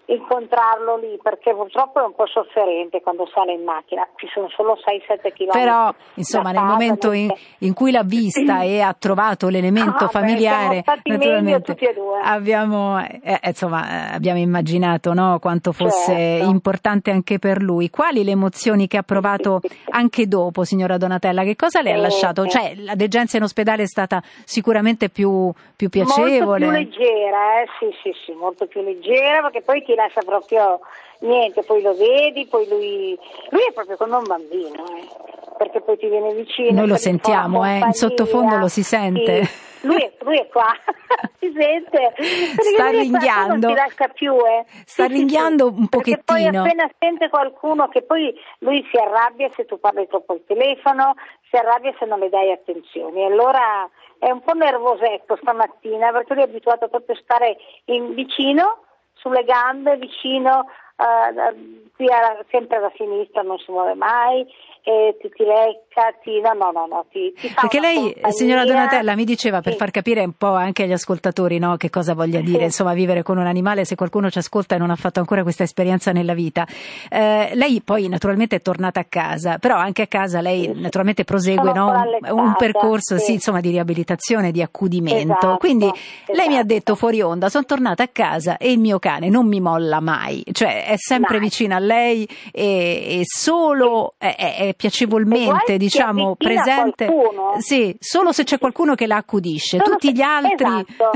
incontrarlo 0.07 0.97
lì 0.99 1.19
perché 1.23 1.55
purtroppo 1.55 2.01
è 2.01 2.05
un 2.05 2.15
po' 2.15 2.27
sofferente 2.27 3.01
quando 3.01 3.29
sale 3.33 3.53
in 3.53 3.63
macchina, 3.65 4.07
ci 4.17 4.27
sono 4.33 4.49
solo 4.51 4.75
6-7 4.75 5.33
km. 5.33 5.51
Però, 5.51 5.93
insomma, 6.15 6.51
nel 6.53 6.65
momento 6.65 7.13
in, 7.13 7.33
in 7.59 7.73
cui 7.75 7.91
l'ha 7.91 8.03
vista 8.05 8.63
e 8.63 8.81
ha 8.81 8.95
trovato 8.99 9.49
l'elemento 9.49 9.83
Ah, 10.05 10.07
beh, 10.07 10.13
familiare, 10.13 10.85
meglio 11.05 11.17
naturalmente 11.17 11.73
tutti 11.73 11.85
e 11.85 11.95
due. 11.95 12.21
abbiamo, 12.23 12.99
eh, 13.01 13.21
eh, 13.23 13.41
insomma, 13.45 14.11
eh, 14.11 14.15
abbiamo 14.15 14.39
immaginato 14.39 15.13
no, 15.13 15.39
quanto 15.41 15.73
fosse 15.73 16.13
Certo. 16.15 16.51
importante 16.51 17.11
anche 17.11 17.39
per 17.39 17.63
lui. 17.63 17.91
Quali 17.91 18.25
le 18.25 18.33
emozioni 18.33 18.87
che 18.87 18.97
ha 18.99 19.03
provato 19.03 19.61
anche 19.91 20.27
dopo, 20.27 20.65
signora 20.65 20.97
Donatella? 20.99 21.43
Che 21.45 21.57
cosa 21.57 21.81
le 21.81 21.93
ha 21.93 21.97
Eh, 21.97 22.01
lasciato? 22.01 22.47
Cioè, 22.47 22.75
la 22.77 22.95
degenza 22.95 23.37
in 23.37 23.45
ospedale 23.45 23.85
è 23.85 23.87
stata 23.87 24.23
sicuramente 24.45 25.09
più, 25.09 25.51
più 25.77 25.89
piacevole. 25.89 26.67
Molto 26.67 26.89
più 26.89 26.99
leggera, 26.99 27.61
eh? 27.63 27.67
sì, 27.79 27.89
sì, 28.03 28.13
sì, 28.27 28.33
molto 28.33 28.67
più 28.67 28.83
leggera 28.83 29.41
perché 29.43 29.63
poi 29.63 29.83
ti 29.85 29.94
lascia 29.95 30.21
proprio 30.23 30.81
niente, 31.21 31.63
poi 31.63 31.81
lo 31.83 31.95
vedi, 31.95 32.47
poi 32.47 32.69
lui, 32.69 33.19
lui 33.51 33.63
è 33.69 33.73
proprio 33.73 33.97
come 33.97 34.17
un 34.17 34.25
bambino, 34.27 34.85
eh? 34.97 35.09
perché 35.57 35.81
poi 35.81 35.97
ti 35.97 36.09
viene 36.09 36.35
vicino. 36.35 36.73
Noi 36.81 36.89
lo 36.89 36.97
sentiamo, 36.97 37.65
eh, 37.65 37.79
in 37.79 37.93
sottofondo 37.93 38.57
lo 38.57 38.69
si 38.69 38.83
sente. 38.83 39.45
Sì. 39.45 39.73
Lui, 39.87 40.01
è, 40.03 40.13
lui 40.21 40.39
è 40.39 40.49
qua, 40.49 40.73
si 41.39 41.53
sente. 41.55 42.15
Sta 42.59 42.89
ringhiando. 42.89 43.67
Non 43.69 43.75
ti 43.75 43.75
lascia 43.75 44.09
più, 44.09 44.35
eh. 44.35 44.65
Sta 44.87 45.07
Sì, 45.07 45.13
ringhiando 45.13 45.67
sì. 45.69 45.79
un 45.79 45.89
Perché 45.89 46.23
poi 46.25 46.37
pochettino. 46.39 46.63
appena 46.63 46.91
sente 46.99 47.29
qualcuno 47.29 47.89
che 47.89 48.01
poi 48.03 48.35
lui 48.61 48.87
si 48.91 48.97
arrabbia 48.97 49.51
se 49.55 49.67
tu 49.67 49.79
parli 49.79 50.07
troppo 50.09 50.33
al 50.33 50.43
telefono, 50.47 51.15
si 51.51 51.57
arrabbia 51.57 51.95
se 51.99 52.07
non 52.07 52.19
le 52.19 52.31
dai 52.31 52.51
attenzioni. 52.51 53.25
Allora 53.25 53.87
è 54.19 54.31
un 54.31 54.41
po' 54.41 54.55
nervosetto 54.55 55.37
stamattina 55.41 56.13
perché 56.13 56.33
lui 56.35 56.43
è 56.45 56.47
abituato 56.47 56.89
proprio 56.89 57.15
a 57.15 57.21
stare 57.23 57.57
in- 57.87 58.15
vicino, 58.15 58.85
sulle 59.25 59.45
gambe, 59.45 59.97
vicino, 59.97 60.69
eh, 60.97 61.89
qui 61.97 62.07
a- 62.13 62.45
sempre 62.51 62.77
alla 62.77 62.93
sinistra, 62.95 63.41
non 63.41 63.59
si 63.59 63.71
muove 63.71 63.95
mai, 63.95 64.47
e 64.87 65.17
ti, 65.19 65.45
lecca, 65.45 66.13
ti, 66.23 66.41
no, 66.43 66.53
no, 66.53 66.71
no, 66.71 66.87
no, 66.87 67.07
ti, 67.11 67.33
ti 67.41 67.49
Perché 67.59 67.81
lei, 67.81 67.95
compagnia. 68.13 68.31
signora 68.33 68.65
Donatella, 68.67 69.15
mi 69.17 69.25
diceva 69.25 69.63
per 69.63 69.73
Sì. 69.73 69.79
far 69.79 69.91
capire 69.91 70.23
un 70.23 70.35
po' 70.37 70.53
anche 70.53 70.83
agli 70.83 70.93
ascoltatori 70.93 71.59
no, 71.59 71.77
che 71.79 71.89
cosa 71.89 72.13
voglia 72.13 72.41
dire, 72.41 72.59
Sì. 72.59 72.65
insomma, 72.65 72.93
vivere 72.93 73.23
con 73.23 73.39
un 73.39 73.47
animale, 73.47 73.87
se 73.87 73.95
qualcuno 73.95 74.31
ci 74.31 74.37
ascolta 74.39 74.75
e 74.75 74.79
non 74.79 74.91
ha 74.91 74.97
fatto 74.97 75.21
ancora 75.21 75.43
questa 75.43 75.63
esperienza 75.63 76.13
nella 76.13 76.35
vita. 76.35 76.67
Eh, 77.09 77.53
lei 77.55 77.81
poi 77.83 78.09
naturalmente 78.09 78.57
è 78.57 78.61
tornata 78.61 79.01
a 79.01 79.05
casa, 79.09 79.57
però 79.57 79.77
anche 79.77 80.03
a 80.03 80.07
casa 80.07 80.43
lei 80.43 80.65
Sì. 80.65 80.81
naturalmente 80.81 81.25
prosegue 81.25 81.73
no, 81.73 81.87
un, 82.31 82.39
un 82.39 82.55
percorso 82.59 83.17
insomma, 83.27 83.61
di 83.61 83.71
riabilitazione, 83.71 84.51
di 84.53 84.61
accudimento. 84.61 85.33
Esatto, 85.33 85.57
Quindi 85.57 85.87
lei 85.87 86.47
mi 86.49 86.57
ha 86.57 86.59
esatto. 86.59 86.67
detto 86.67 86.95
fuori 86.95 87.23
onda, 87.23 87.49
sono 87.49 87.65
tornata 87.65 88.03
a 88.03 88.09
casa 88.09 88.59
e 88.59 88.71
il 88.71 88.79
mio 88.79 88.99
cane 88.99 89.31
non 89.31 89.47
mi 89.49 89.61
molla 89.61 90.01
mai, 90.01 90.45
cioè 90.53 90.85
è 90.85 90.97
sempre 90.99 91.39
Mai. 91.39 91.47
vicino 91.49 91.75
a 91.75 91.79
lei 91.79 92.29
e, 92.53 93.21
e 93.21 93.23
solo 93.25 94.15
è, 94.19 94.35
è- 94.37 94.74
piacevolmente 94.77 95.77
diciamo 95.77 96.35
presente. 96.37 97.07
qualcuno. 97.07 97.55
Sì, 97.61 97.97
solo 97.99 98.33
se 98.33 98.45
c'è 98.45 98.59
qualcuno 98.59 98.95
che 98.95 99.07
la 99.07 99.17
accudisce, 99.17 99.79
Solo 99.79 99.91
tutti 99.93 100.09
se- 100.09 100.13
gli 100.13 100.21
altri. 100.23 100.65
Esatto, 100.67 101.11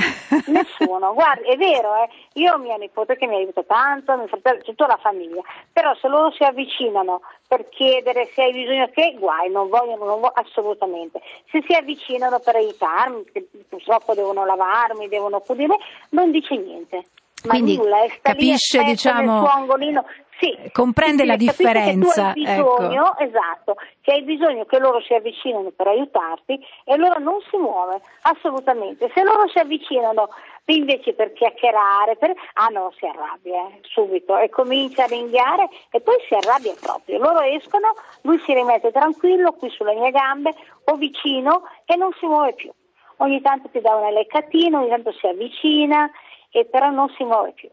nessuno. 0.46 1.12
Guarda, 1.14 1.46
è 1.46 1.56
vero, 1.56 1.94
eh, 2.02 2.08
io 2.34 2.54
ho 2.54 2.58
mia 2.58 2.76
nipote 2.76 3.16
che 3.16 3.26
mi 3.26 3.36
aiuta 3.36 3.62
tanto, 3.62 4.16
mio 4.16 4.26
fratello, 4.26 4.62
tutta 4.62 4.86
la 4.86 4.98
famiglia, 5.00 5.40
però 5.72 5.94
se 6.00 6.08
loro 6.08 6.30
si 6.32 6.42
avvicinano 6.44 7.20
per 7.46 7.68
chiedere 7.68 8.30
se 8.34 8.42
hai 8.42 8.52
bisogno 8.52 8.88
che, 8.92 9.14
guai, 9.18 9.50
non 9.50 9.68
vogliono, 9.68 10.04
non 10.04 10.20
vo- 10.20 10.32
assolutamente. 10.34 11.20
Se 11.50 11.62
si 11.66 11.74
avvicinano 11.74 12.38
per 12.40 12.56
aiutarmi, 12.56 13.24
purtroppo 13.68 14.14
devono 14.14 14.44
lavarmi, 14.44 15.08
devono 15.08 15.36
accudire, 15.36 15.76
non 16.10 16.30
dice 16.30 16.56
niente. 16.56 17.04
Ma 17.44 17.50
Quindi 17.50 17.76
nulla, 17.76 18.02
è 18.02 18.08
lì, 18.08 18.18
capisce, 18.20 18.78
aspetta 18.78 18.90
diciamo, 18.90 19.30
nel 19.40 19.48
suo 19.48 19.58
angolino. 19.60 20.04
Sì, 20.38 20.56
comprende 20.70 21.22
sì, 21.22 21.28
la 21.28 21.36
differenza, 21.36 22.32
Che 22.32 22.40
tu 22.42 22.46
hai 22.46 22.54
bisogno, 22.56 23.18
esatto, 23.18 23.76
che 24.00 24.12
hai 24.12 24.22
bisogno 24.22 24.64
che 24.66 24.78
loro 24.78 25.00
si 25.00 25.12
avvicinino 25.12 25.70
per 25.70 25.88
aiutarti 25.88 26.64
e 26.84 26.92
allora 26.92 27.16
non 27.18 27.40
si 27.50 27.56
muove, 27.56 28.00
assolutamente. 28.22 29.10
Se 29.14 29.24
loro 29.24 29.48
si 29.48 29.58
avvicinano 29.58 30.28
invece 30.66 31.14
per 31.14 31.32
chiacchierare, 31.32 32.16
per... 32.16 32.32
ah 32.54 32.68
no, 32.68 32.92
si 32.96 33.06
arrabbia 33.06 33.66
eh, 33.66 33.80
subito 33.82 34.38
e 34.38 34.48
comincia 34.48 35.04
a 35.04 35.06
ringhiare 35.08 35.68
e 35.90 36.00
poi 36.00 36.16
si 36.28 36.34
arrabbia 36.34 36.74
proprio. 36.80 37.18
Loro 37.18 37.40
escono, 37.40 37.94
lui 38.22 38.38
si 38.40 38.54
rimette 38.54 38.92
tranquillo 38.92 39.52
qui 39.54 39.70
sulle 39.70 39.94
mie 39.94 40.12
gambe 40.12 40.54
o 40.84 40.94
vicino 40.94 41.64
e 41.84 41.96
non 41.96 42.12
si 42.18 42.26
muove 42.26 42.52
più. 42.52 42.70
Ogni 43.16 43.40
tanto 43.40 43.68
ti 43.70 43.80
dà 43.80 43.96
una 43.96 44.10
leccatina, 44.10 44.78
ogni 44.78 44.90
tanto 44.90 45.10
si 45.12 45.26
avvicina, 45.26 46.08
e 46.50 46.64
però 46.66 46.90
non 46.90 47.08
si 47.16 47.24
muove 47.24 47.52
più. 47.52 47.68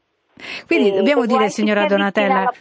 Quindi 0.68 0.90
E 0.90 0.96
dobbiamo 0.96 1.26
dire, 1.26 1.50
signora 1.50 1.86
Donatella, 1.86 2.52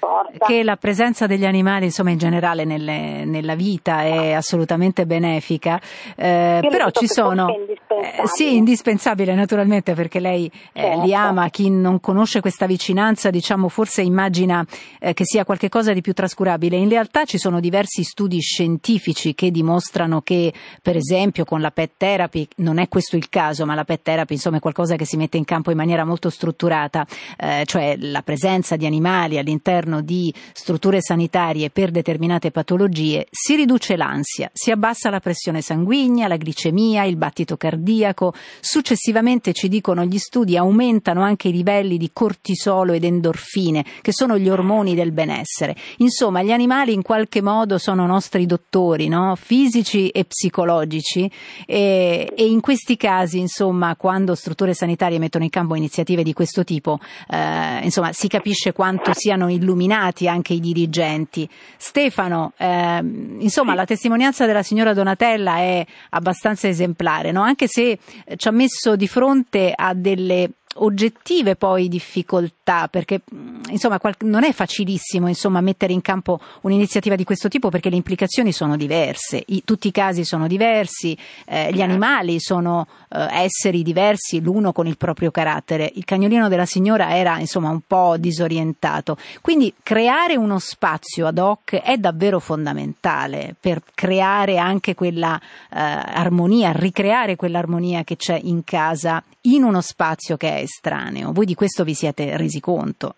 che 0.47 0.63
la 0.63 0.77
presenza 0.77 1.27
degli 1.27 1.45
animali, 1.45 1.87
insomma, 1.87 2.11
in 2.11 2.19
generale 2.19 2.65
nelle- 2.65 3.25
nella 3.25 3.55
vita 3.57 4.03
è 4.03 4.33
assolutamente 4.33 5.07
benefica, 5.07 5.81
eh, 6.17 6.65
però 6.69 6.91
ci 6.91 7.09
sono... 7.09 7.49
è 7.49 7.57
indispensabile. 7.59 8.23
eh, 8.23 8.27
sì, 8.29 8.57
indispensabile 8.57 9.35
naturalmente 9.35 9.95
perché 9.95 10.21
lei 10.21 10.51
eh, 10.73 10.81
Certo. 10.81 11.03
li 11.03 11.15
ama, 11.15 11.49
chi 11.51 11.69
non 11.71 12.01
conosce 12.01 12.41
questa 12.41 12.67
vicinanza 12.67 13.31
diciamo 13.31 13.69
forse 13.69 14.03
immagina 14.03 14.65
eh, 15.01 15.13
che 15.15 15.25
sia 15.25 15.45
qualcosa 15.45 15.93
di 15.93 16.01
più 16.01 16.13
trascurabile, 16.13 16.77
in 16.77 16.89
realtà 16.89 17.25
ci 17.25 17.39
sono 17.39 17.59
diversi 17.61 18.03
studi 18.05 18.41
scientifici 18.41 19.35
che 19.35 19.51
dimostrano 19.51 20.21
che 20.23 20.53
per 20.81 20.97
esempio 20.97 21.45
con 21.45 21.61
la 21.61 21.71
pet 21.71 21.93
therapy, 21.97 22.47
non 22.57 22.79
è 22.79 22.89
questo 22.89 23.17
il 23.17 23.29
caso, 23.29 23.65
ma 23.67 23.75
la 23.75 23.85
pet 23.85 24.03
therapy 24.03 24.35
insomma 24.35 24.57
è 24.59 24.61
qualcosa 24.61 24.97
che 24.97 25.05
si 25.05 25.17
mette 25.17 25.37
in 25.37 25.45
campo 25.45 25.71
in 25.71 25.77
maniera 25.77 26.05
molto 26.05 26.31
strutturata, 26.31 27.07
eh, 27.39 27.64
cioè 27.65 27.97
la 27.99 28.23
presenza 28.23 28.77
di 28.77 28.87
animali 28.87 29.39
all'interno 29.39 30.01
di 30.01 30.33
strutture 30.53 30.99
sanitarie 31.01 31.71
per 31.71 31.91
determinate 31.91 32.51
patologie, 32.51 33.27
si 33.31 33.57
riduce 33.57 33.97
l'ansia, 33.97 34.51
si 34.53 34.71
abbassa 34.71 35.11
la 35.11 35.21
pressione 35.21 35.61
sanguigna, 35.61 36.29
la 36.29 36.37
glicemia, 36.37 37.05
il 37.05 37.17
battito 37.17 37.57
cardiaco, 37.57 38.35
successivamente 38.61 39.53
ci 39.53 39.69
dicono 39.69 40.05
gli 40.05 40.19
studi 40.19 40.57
aumentano 40.57 41.23
anche 41.23 41.49
i 41.49 41.53
livelli 41.53 41.97
di 41.97 42.11
cortisolo 42.13 42.93
ed 42.93 43.05
endorfine, 43.05 43.85
che 44.01 44.13
sono 44.13 44.39
gli 44.39 44.49
ormoni 44.49 44.95
del 44.95 45.13
benessere. 45.13 45.77
Insomma, 45.99 46.43
gli 46.43 46.53
animali 46.53 46.93
in 46.93 47.03
qualche 47.03 47.43
modo 47.43 47.79
sono 47.79 48.07
nostri 48.07 48.47
dottori, 48.47 49.09
no? 49.09 49.37
fisici 49.37 50.09
e 50.09 50.25
psicologici 50.25 51.31
e, 51.67 52.33
e 52.35 52.47
in 52.47 52.61
questi 52.61 52.97
casi, 52.97 53.39
insomma, 53.39 53.97
quando 53.97 54.35
strutture 54.35 54.75
sanitarie 54.75 55.19
mettono 55.19 55.45
in 55.45 55.51
campo 55.51 55.75
iniziative 55.75 56.23
di 56.23 56.33
questo 56.33 56.65
tipo, 56.65 56.99
eh, 57.29 57.37
insomma, 57.83 58.13
si 58.13 58.29
capisce 58.29 58.73
quanto 58.73 59.13
siano 59.15 59.49
illuminati 59.49 60.29
anche 60.29 60.55
i 60.55 60.61
dirigenti. 60.61 61.49
Stefano, 61.77 62.53
ehm, 62.57 63.39
insomma, 63.41 63.75
la 63.75 63.85
testimonianza 63.85 64.47
della 64.47 64.63
signora 64.63 64.95
Donatella 64.95 65.57
è 65.57 65.85
abbastanza 66.11 66.69
esemplare, 66.69 67.33
no? 67.33 67.43
anche 67.43 67.67
se 67.69 67.99
eh, 68.25 68.37
ci 68.37 68.49
ha 68.49 68.53
messo 68.53 68.97
di 68.97 69.09
fronte 69.09 69.73
a 69.75 69.95
delle 69.95 70.51
oggettive 70.77 71.57
poi 71.57 71.89
difficoltà 71.89 72.89
perché 72.89 73.21
mh, 73.25 73.71
insomma 73.71 73.99
qual- 73.99 74.15
non 74.21 74.45
è 74.45 74.53
facilissimo 74.53 75.29
insomma 75.29 75.61
mettere 75.61 75.93
in 75.93 76.01
campo 76.01 76.41
un'iniziativa 76.63 77.15
di 77.15 77.25
questo 77.25 77.49
tipo 77.49 77.69
perché 77.69 77.91
le 77.91 77.97
implicazioni 77.97 78.53
sono 78.53 78.77
diverse 78.77 79.43
I- 79.47 79.63
tutti 79.65 79.89
i 79.89 79.93
casi 79.93 80.25
sono 80.25 80.47
diversi 80.47 81.17
eh, 81.47 81.73
gli 81.73 81.83
animali 81.83 82.41
sono 82.41 82.87
eh, 83.09 83.29
esseri 83.31 83.83
diversi 83.83 84.41
l'uno 84.41 84.73
con 84.73 84.87
il 84.87 84.97
proprio 84.97 85.31
carattere. 85.31 85.91
Il 85.95 86.05
cagnolino 86.05 86.49
della 86.49 86.67
signora 86.67 87.17
era 87.17 87.39
insomma 87.39 87.71
un 87.71 87.81
po' 87.87 88.17
disorientato. 88.19 89.17
Quindi 89.41 89.73
creare 89.83 90.37
uno 90.37 90.59
spazio 90.59 91.27
ad 91.27 91.39
hoc 91.39 91.77
è 91.77 91.97
davvero 91.97 92.41
fondamentale 92.41 93.55
per 93.59 93.83
creare 93.95 94.59
anche 94.59 94.95
quella 94.95 95.39
eh, 95.39 95.79
armonia 95.79 96.73
ricreare 96.73 97.37
quell'armonia 97.37 98.05
che 98.05 98.17
c'è 98.17 98.39
in 98.43 98.65
casa 98.65 99.23
in 99.43 99.63
uno 99.63 99.81
spazio 99.81 100.37
che 100.37 100.61
è 100.61 100.64
estraneo. 100.65 101.33
Voi 101.33 101.47
di 101.47 101.55
questo 101.55 101.85
vi 101.85 101.95
siete 101.95 102.37
resi 102.37 102.61
conto? 102.61 103.15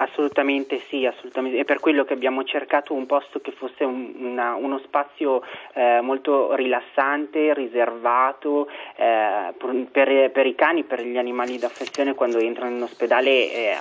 Assolutamente 0.00 0.80
sì, 0.88 1.04
assolutamente. 1.06 1.58
È 1.58 1.64
per 1.64 1.80
quello 1.80 2.04
che 2.04 2.12
abbiamo 2.12 2.44
cercato 2.44 2.94
un 2.94 3.04
posto 3.06 3.40
che 3.40 3.50
fosse 3.50 3.82
un- 3.82 4.14
una- 4.20 4.54
uno 4.54 4.78
spazio 4.78 5.42
eh, 5.74 6.00
molto 6.00 6.54
rilassante, 6.54 7.52
riservato 7.52 8.68
eh, 8.96 9.52
per, 9.90 10.30
per 10.30 10.46
i 10.46 10.54
cani, 10.54 10.84
per 10.84 11.02
gli 11.04 11.16
animali 11.18 11.58
d'affezione 11.58 12.14
quando 12.14 12.38
entrano 12.38 12.76
in 12.76 12.82
ospedale 12.82 13.52
eh, 13.52 13.74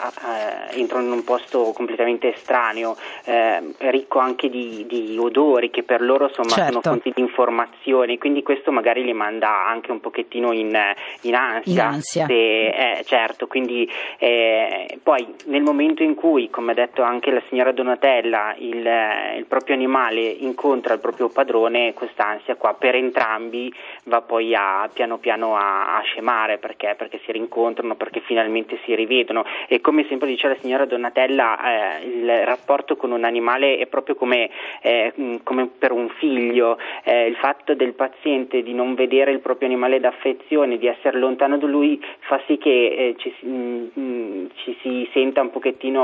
entrano 0.71 1.05
in 1.05 1.11
un 1.11 1.23
posto 1.23 1.71
completamente 1.73 2.33
estraneo, 2.33 2.95
eh, 3.25 3.61
ricco 3.89 4.17
anche 4.17 4.49
di, 4.49 4.85
di 4.87 5.15
odori 5.19 5.69
che 5.69 5.83
per 5.83 6.01
loro 6.01 6.25
insomma, 6.29 6.49
sono 6.49 6.65
Certo. 6.71 6.89
fonti 6.89 7.11
di 7.13 7.21
informazioni, 7.21 8.17
quindi 8.17 8.41
questo 8.41 8.71
magari 8.71 9.03
li 9.03 9.13
manda 9.13 9.67
anche 9.67 9.91
un 9.91 9.99
pochettino 9.99 10.51
in, 10.51 10.75
in 11.21 11.35
ansia. 11.35 11.73
In 11.73 11.79
ansia. 11.79 12.25
Se- 12.25 12.67
eh, 12.69 13.03
certo, 13.05 13.45
quindi 13.45 13.87
eh, 14.17 14.97
poi 15.03 15.27
nel 15.45 15.61
momento 15.61 16.03
in 16.03 16.06
cui, 16.15 16.49
come 16.49 16.71
ha 16.71 16.75
detto 16.75 17.01
anche 17.01 17.31
la 17.31 17.41
signora 17.47 17.71
Donatella, 17.71 18.55
il, 18.57 18.85
eh, 18.85 19.37
il 19.37 19.45
proprio 19.45 19.75
animale 19.75 20.21
incontra 20.21 20.93
il 20.93 20.99
proprio 20.99 21.29
padrone, 21.29 21.93
quest'ansia 21.93 22.55
qua 22.55 22.73
per 22.73 22.95
entrambi 22.95 23.73
va 24.03 24.21
poi 24.21 24.55
a, 24.55 24.89
piano 24.91 25.17
piano 25.17 25.55
a, 25.55 25.97
a 25.97 26.01
scemare 26.01 26.57
perché? 26.57 26.95
perché 26.97 27.19
si 27.25 27.31
rincontrano, 27.31 27.95
perché 27.95 28.21
finalmente 28.21 28.79
si 28.83 28.95
rivedono 28.95 29.45
e 29.67 29.81
come 29.81 30.05
sempre 30.07 30.27
dice 30.27 30.47
la 30.47 30.57
signora 30.61 30.85
Donatella, 30.85 31.99
eh, 31.99 32.05
il 32.05 32.45
rapporto 32.45 32.95
con 32.95 33.11
un 33.11 33.23
animale 33.23 33.77
è 33.77 33.85
proprio 33.87 34.15
come, 34.15 34.49
eh, 34.81 35.11
mh, 35.13 35.35
come 35.43 35.69
per 35.77 35.91
un 35.91 36.09
figlio, 36.09 36.77
eh, 37.03 37.27
il 37.27 37.35
fatto 37.35 37.73
del 37.73 37.93
paziente 37.93 38.63
di 38.63 38.73
non 38.73 38.95
vedere 38.95 39.31
il 39.31 39.39
proprio 39.39 39.67
animale 39.67 39.99
d'affezione, 39.99 40.77
di 40.77 40.87
essere 40.87 41.17
lontano 41.17 41.57
da 41.57 41.67
lui 41.67 42.03
fa 42.19 42.41
sì 42.45 42.57
che 42.57 42.69
eh, 42.69 43.15
ci, 43.17 43.33
mh, 43.45 43.99
mh, 43.99 44.49
ci 44.55 44.77
si 44.81 45.09
senta 45.13 45.41
un 45.41 45.51
pochettino 45.51 45.96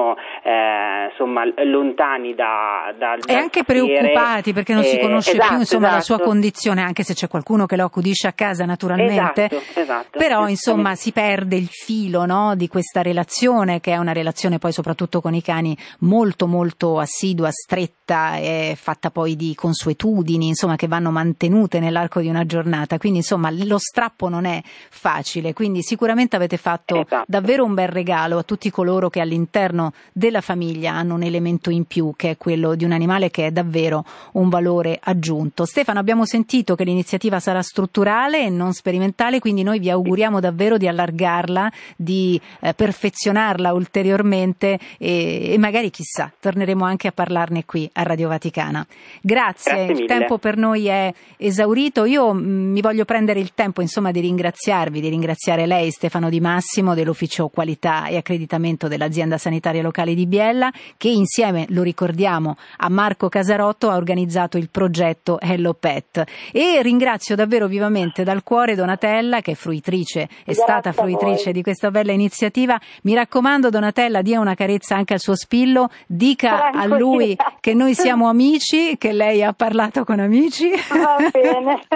eh, 0.44 1.10
insomma 1.10 1.44
lontani 1.64 2.34
da, 2.36 2.94
da, 2.98 3.16
E 3.26 3.34
anche 3.34 3.60
sapere. 3.60 3.86
preoccupati 3.86 4.54
perché 4.54 4.74
non 4.74 4.84
si 4.84 4.98
Eh, 4.98 5.00
conosce 5.00 5.32
esatto, 5.32 5.48
più 5.50 5.58
insomma, 5.60 5.92
la 5.92 6.02
sua 6.02 6.16
esatto. 6.16 6.30
condizione, 6.30 6.82
anche 6.82 7.04
se 7.04 7.14
c'è 7.14 7.28
qualcuno 7.28 7.66
che 7.66 7.76
lo 7.76 7.86
accudisce 7.86 8.28
a 8.28 8.34
casa 8.34 8.66
naturalmente. 8.66 9.46
Esatto, 9.46 9.80
esatto. 9.80 10.18
Però 10.20 10.48
insomma 10.48 10.96
si 10.96 11.12
perde 11.12 11.56
il 11.56 11.68
filo 11.70 12.26
no, 12.26 12.56
di 12.56 12.68
questa 12.68 13.02
relazione 13.02 13.80
che 13.80 13.94
è 13.94 13.98
una 13.98 14.14
relazione 14.14 14.60
poi 14.60 14.72
soprattutto 14.72 15.22
con 15.22 15.34
i 15.34 15.42
cani 15.42 15.76
molto 16.00 16.48
molto 16.48 17.00
assidua, 17.00 17.50
stretta 17.52 18.36
e 18.38 18.76
fatta 18.80 19.10
poi 19.10 19.36
di 19.36 19.56
consuetudini 19.56 20.48
insomma 20.48 20.76
che 20.76 20.88
vanno 20.88 21.10
mantenute 21.12 21.80
nell'arco 21.80 22.20
di 22.20 22.28
una 22.28 22.46
giornata. 22.46 22.98
Quindi 22.98 23.20
insomma 23.20 23.50
lo 23.52 23.78
strappo 23.78 24.30
non 24.30 24.46
è 24.46 24.62
facile. 24.64 25.54
Quindi 25.54 25.82
sicuramente 25.82 26.36
avete 26.36 26.58
fatto 26.58 26.96
Esatto. 27.02 27.24
davvero 27.28 27.64
un 27.66 27.74
bel 27.74 27.88
regalo 27.88 28.38
a 28.38 28.44
tutti 28.44 28.70
coloro 28.70 29.10
che 29.10 29.20
all'interno 29.20 29.73
della 30.12 30.42
famiglia 30.42 30.94
hanno 30.94 31.16
un 31.16 31.24
elemento 31.24 31.70
in 31.70 31.86
più 31.86 32.14
che 32.16 32.32
è 32.32 32.38
quello 32.38 32.76
di 32.76 32.86
un 32.86 32.92
animale 32.92 33.30
che 33.30 33.48
è 33.48 33.52
davvero 33.52 34.06
un 34.34 34.50
valore 34.50 35.00
aggiunto. 35.02 35.66
Stefano, 35.66 36.00
abbiamo 36.00 36.26
sentito 36.26 36.76
che 36.76 36.84
l'iniziativa 36.84 37.40
sarà 37.40 37.62
strutturale 37.62 38.46
e 38.46 38.50
non 38.50 38.74
sperimentale, 38.74 39.40
quindi 39.40 39.64
noi 39.64 39.80
vi 39.80 39.90
auguriamo 39.90 40.40
davvero 40.40 40.78
di 40.78 40.88
allargarla, 40.88 41.72
di 41.96 42.40
eh, 42.60 42.74
perfezionarla 42.74 43.74
ulteriormente 43.74 44.80
e, 44.98 45.54
e 45.54 45.58
magari 45.58 45.90
chissà, 45.90 46.32
torneremo 46.40 46.86
anche 46.86 47.08
a 47.08 47.12
parlarne 47.12 47.66
qui 47.66 47.90
a 47.94 48.04
Radio 48.04 48.28
Vaticana. 48.30 48.86
Grazie, 49.22 49.86
Grazie 49.86 50.04
il 50.04 50.06
tempo 50.08 50.38
per 50.38 50.58
noi 50.58 50.88
è 50.88 51.14
esaurito. 51.38 52.06
Io 52.06 52.34
mh, 52.34 52.42
mi 52.42 52.82
voglio 52.82 53.06
prendere 53.06 53.40
il 53.40 53.54
tempo 53.54 53.82
insomma 53.82 54.12
di 54.12 54.20
ringraziarvi, 54.20 55.02
di 55.02 55.10
ringraziare 55.10 55.66
lei 55.66 55.92
Stefano 55.92 56.30
Di 56.30 56.40
Massimo 56.40 56.94
dell'ufficio 56.94 57.48
qualità 57.48 58.08
e 58.08 58.18
accreditamento 58.18 58.88
dell'azienda 58.88 59.38
sanitaria 59.38 59.63
locale 59.72 60.14
di 60.14 60.26
Biella 60.26 60.72
che 60.98 61.10
insieme, 61.10 61.66
lo 61.70 61.84
ricordiamo, 61.84 62.58
a 62.78 62.90
Marco 62.90 63.30
Casarotto 63.30 63.90
ha 63.90 63.96
organizzato 63.96 64.58
il 64.58 64.70
progetto 64.70 65.40
Hello 65.40 65.74
Pet 65.74 66.24
e 66.52 66.82
ringrazio 66.82 67.36
davvero 67.36 67.68
vivamente 67.68 68.24
dal 68.24 68.44
cuore 68.44 68.76
Donatella 68.76 69.42
che 69.42 69.52
è 69.52 69.56
fruitrice, 69.56 70.22
è 70.24 70.28
Grazie 70.46 70.54
stata 70.54 70.92
fruitrice 70.92 71.52
di 71.52 71.62
questa 71.62 71.92
bella 71.92 72.12
iniziativa. 72.12 72.80
Mi 73.04 73.14
raccomando 73.14 73.70
Donatella, 73.70 74.22
dia 74.22 74.40
una 74.40 74.56
carezza 74.56 74.96
anche 74.96 75.14
al 75.14 75.20
suo 75.20 75.36
spillo, 75.36 75.90
dica 76.06 76.72
a 76.72 76.86
lui 76.86 77.36
che 77.60 77.74
noi 77.74 77.94
siamo 77.94 78.28
amici, 78.28 78.98
che 78.98 79.14
lei 79.14 79.44
ha 79.44 79.54
parlato 79.54 80.04
con 80.04 80.20
amici. 80.20 80.70
Va 80.70 81.18
bene. 81.32 81.82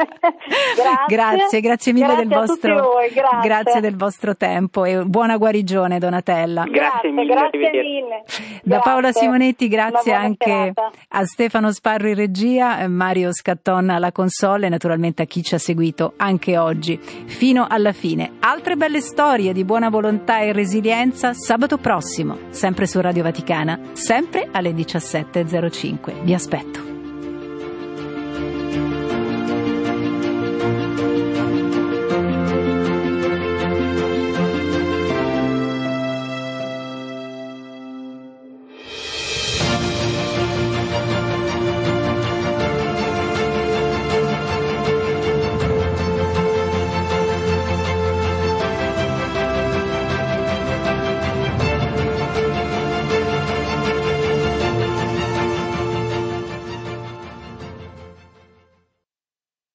Grazie. 0.77 1.15
grazie, 1.15 1.61
grazie 1.61 1.93
mille 1.93 2.05
Grazie 2.05 2.25
del 2.25 2.37
vostro 2.37 2.81
voi, 2.81 3.09
grazie. 3.09 3.39
grazie 3.41 3.81
del 3.81 3.95
vostro 3.95 4.35
tempo 4.35 4.85
e 4.85 5.03
buona 5.03 5.37
guarigione 5.37 5.99
Donatella. 5.99 6.63
Grazie 6.63 7.11
mille. 7.11 7.49
Grazie 7.57 7.77
Grazie 7.77 7.81
mille. 7.81 8.23
Da 8.63 8.79
Paola. 8.79 9.11
Simonetti, 9.11 9.67
grazie 9.67 10.13
anche 10.13 10.45
serata. 10.45 10.91
a 11.09 11.25
Stefano 11.25 11.71
Sparro 11.71 12.07
in 12.07 12.15
regia, 12.15 12.79
eh, 12.79 12.87
Mario 12.87 13.33
Scatton 13.33 13.89
alla 13.89 14.11
console 14.11 14.67
e 14.67 14.69
naturalmente 14.69 15.23
a 15.23 15.25
chi 15.25 15.43
ci 15.43 15.55
ha 15.55 15.59
seguito 15.59 16.13
anche 16.17 16.57
oggi 16.57 16.97
fino 16.97 17.65
alla 17.67 17.91
fine. 17.91 18.33
Altre 18.39 18.75
belle 18.75 19.01
storie 19.01 19.53
di 19.53 19.63
buona 19.63 19.89
volontà 19.89 20.39
e 20.39 20.51
resilienza 20.51 21.33
sabato 21.33 21.77
prossimo, 21.77 22.37
sempre 22.49 22.87
su 22.87 22.99
Radio 22.99 23.23
Vaticana, 23.23 23.79
sempre 23.93 24.47
alle 24.51 24.71
17.05. 24.71 26.23
Vi 26.23 26.33
aspetto. 26.33 26.96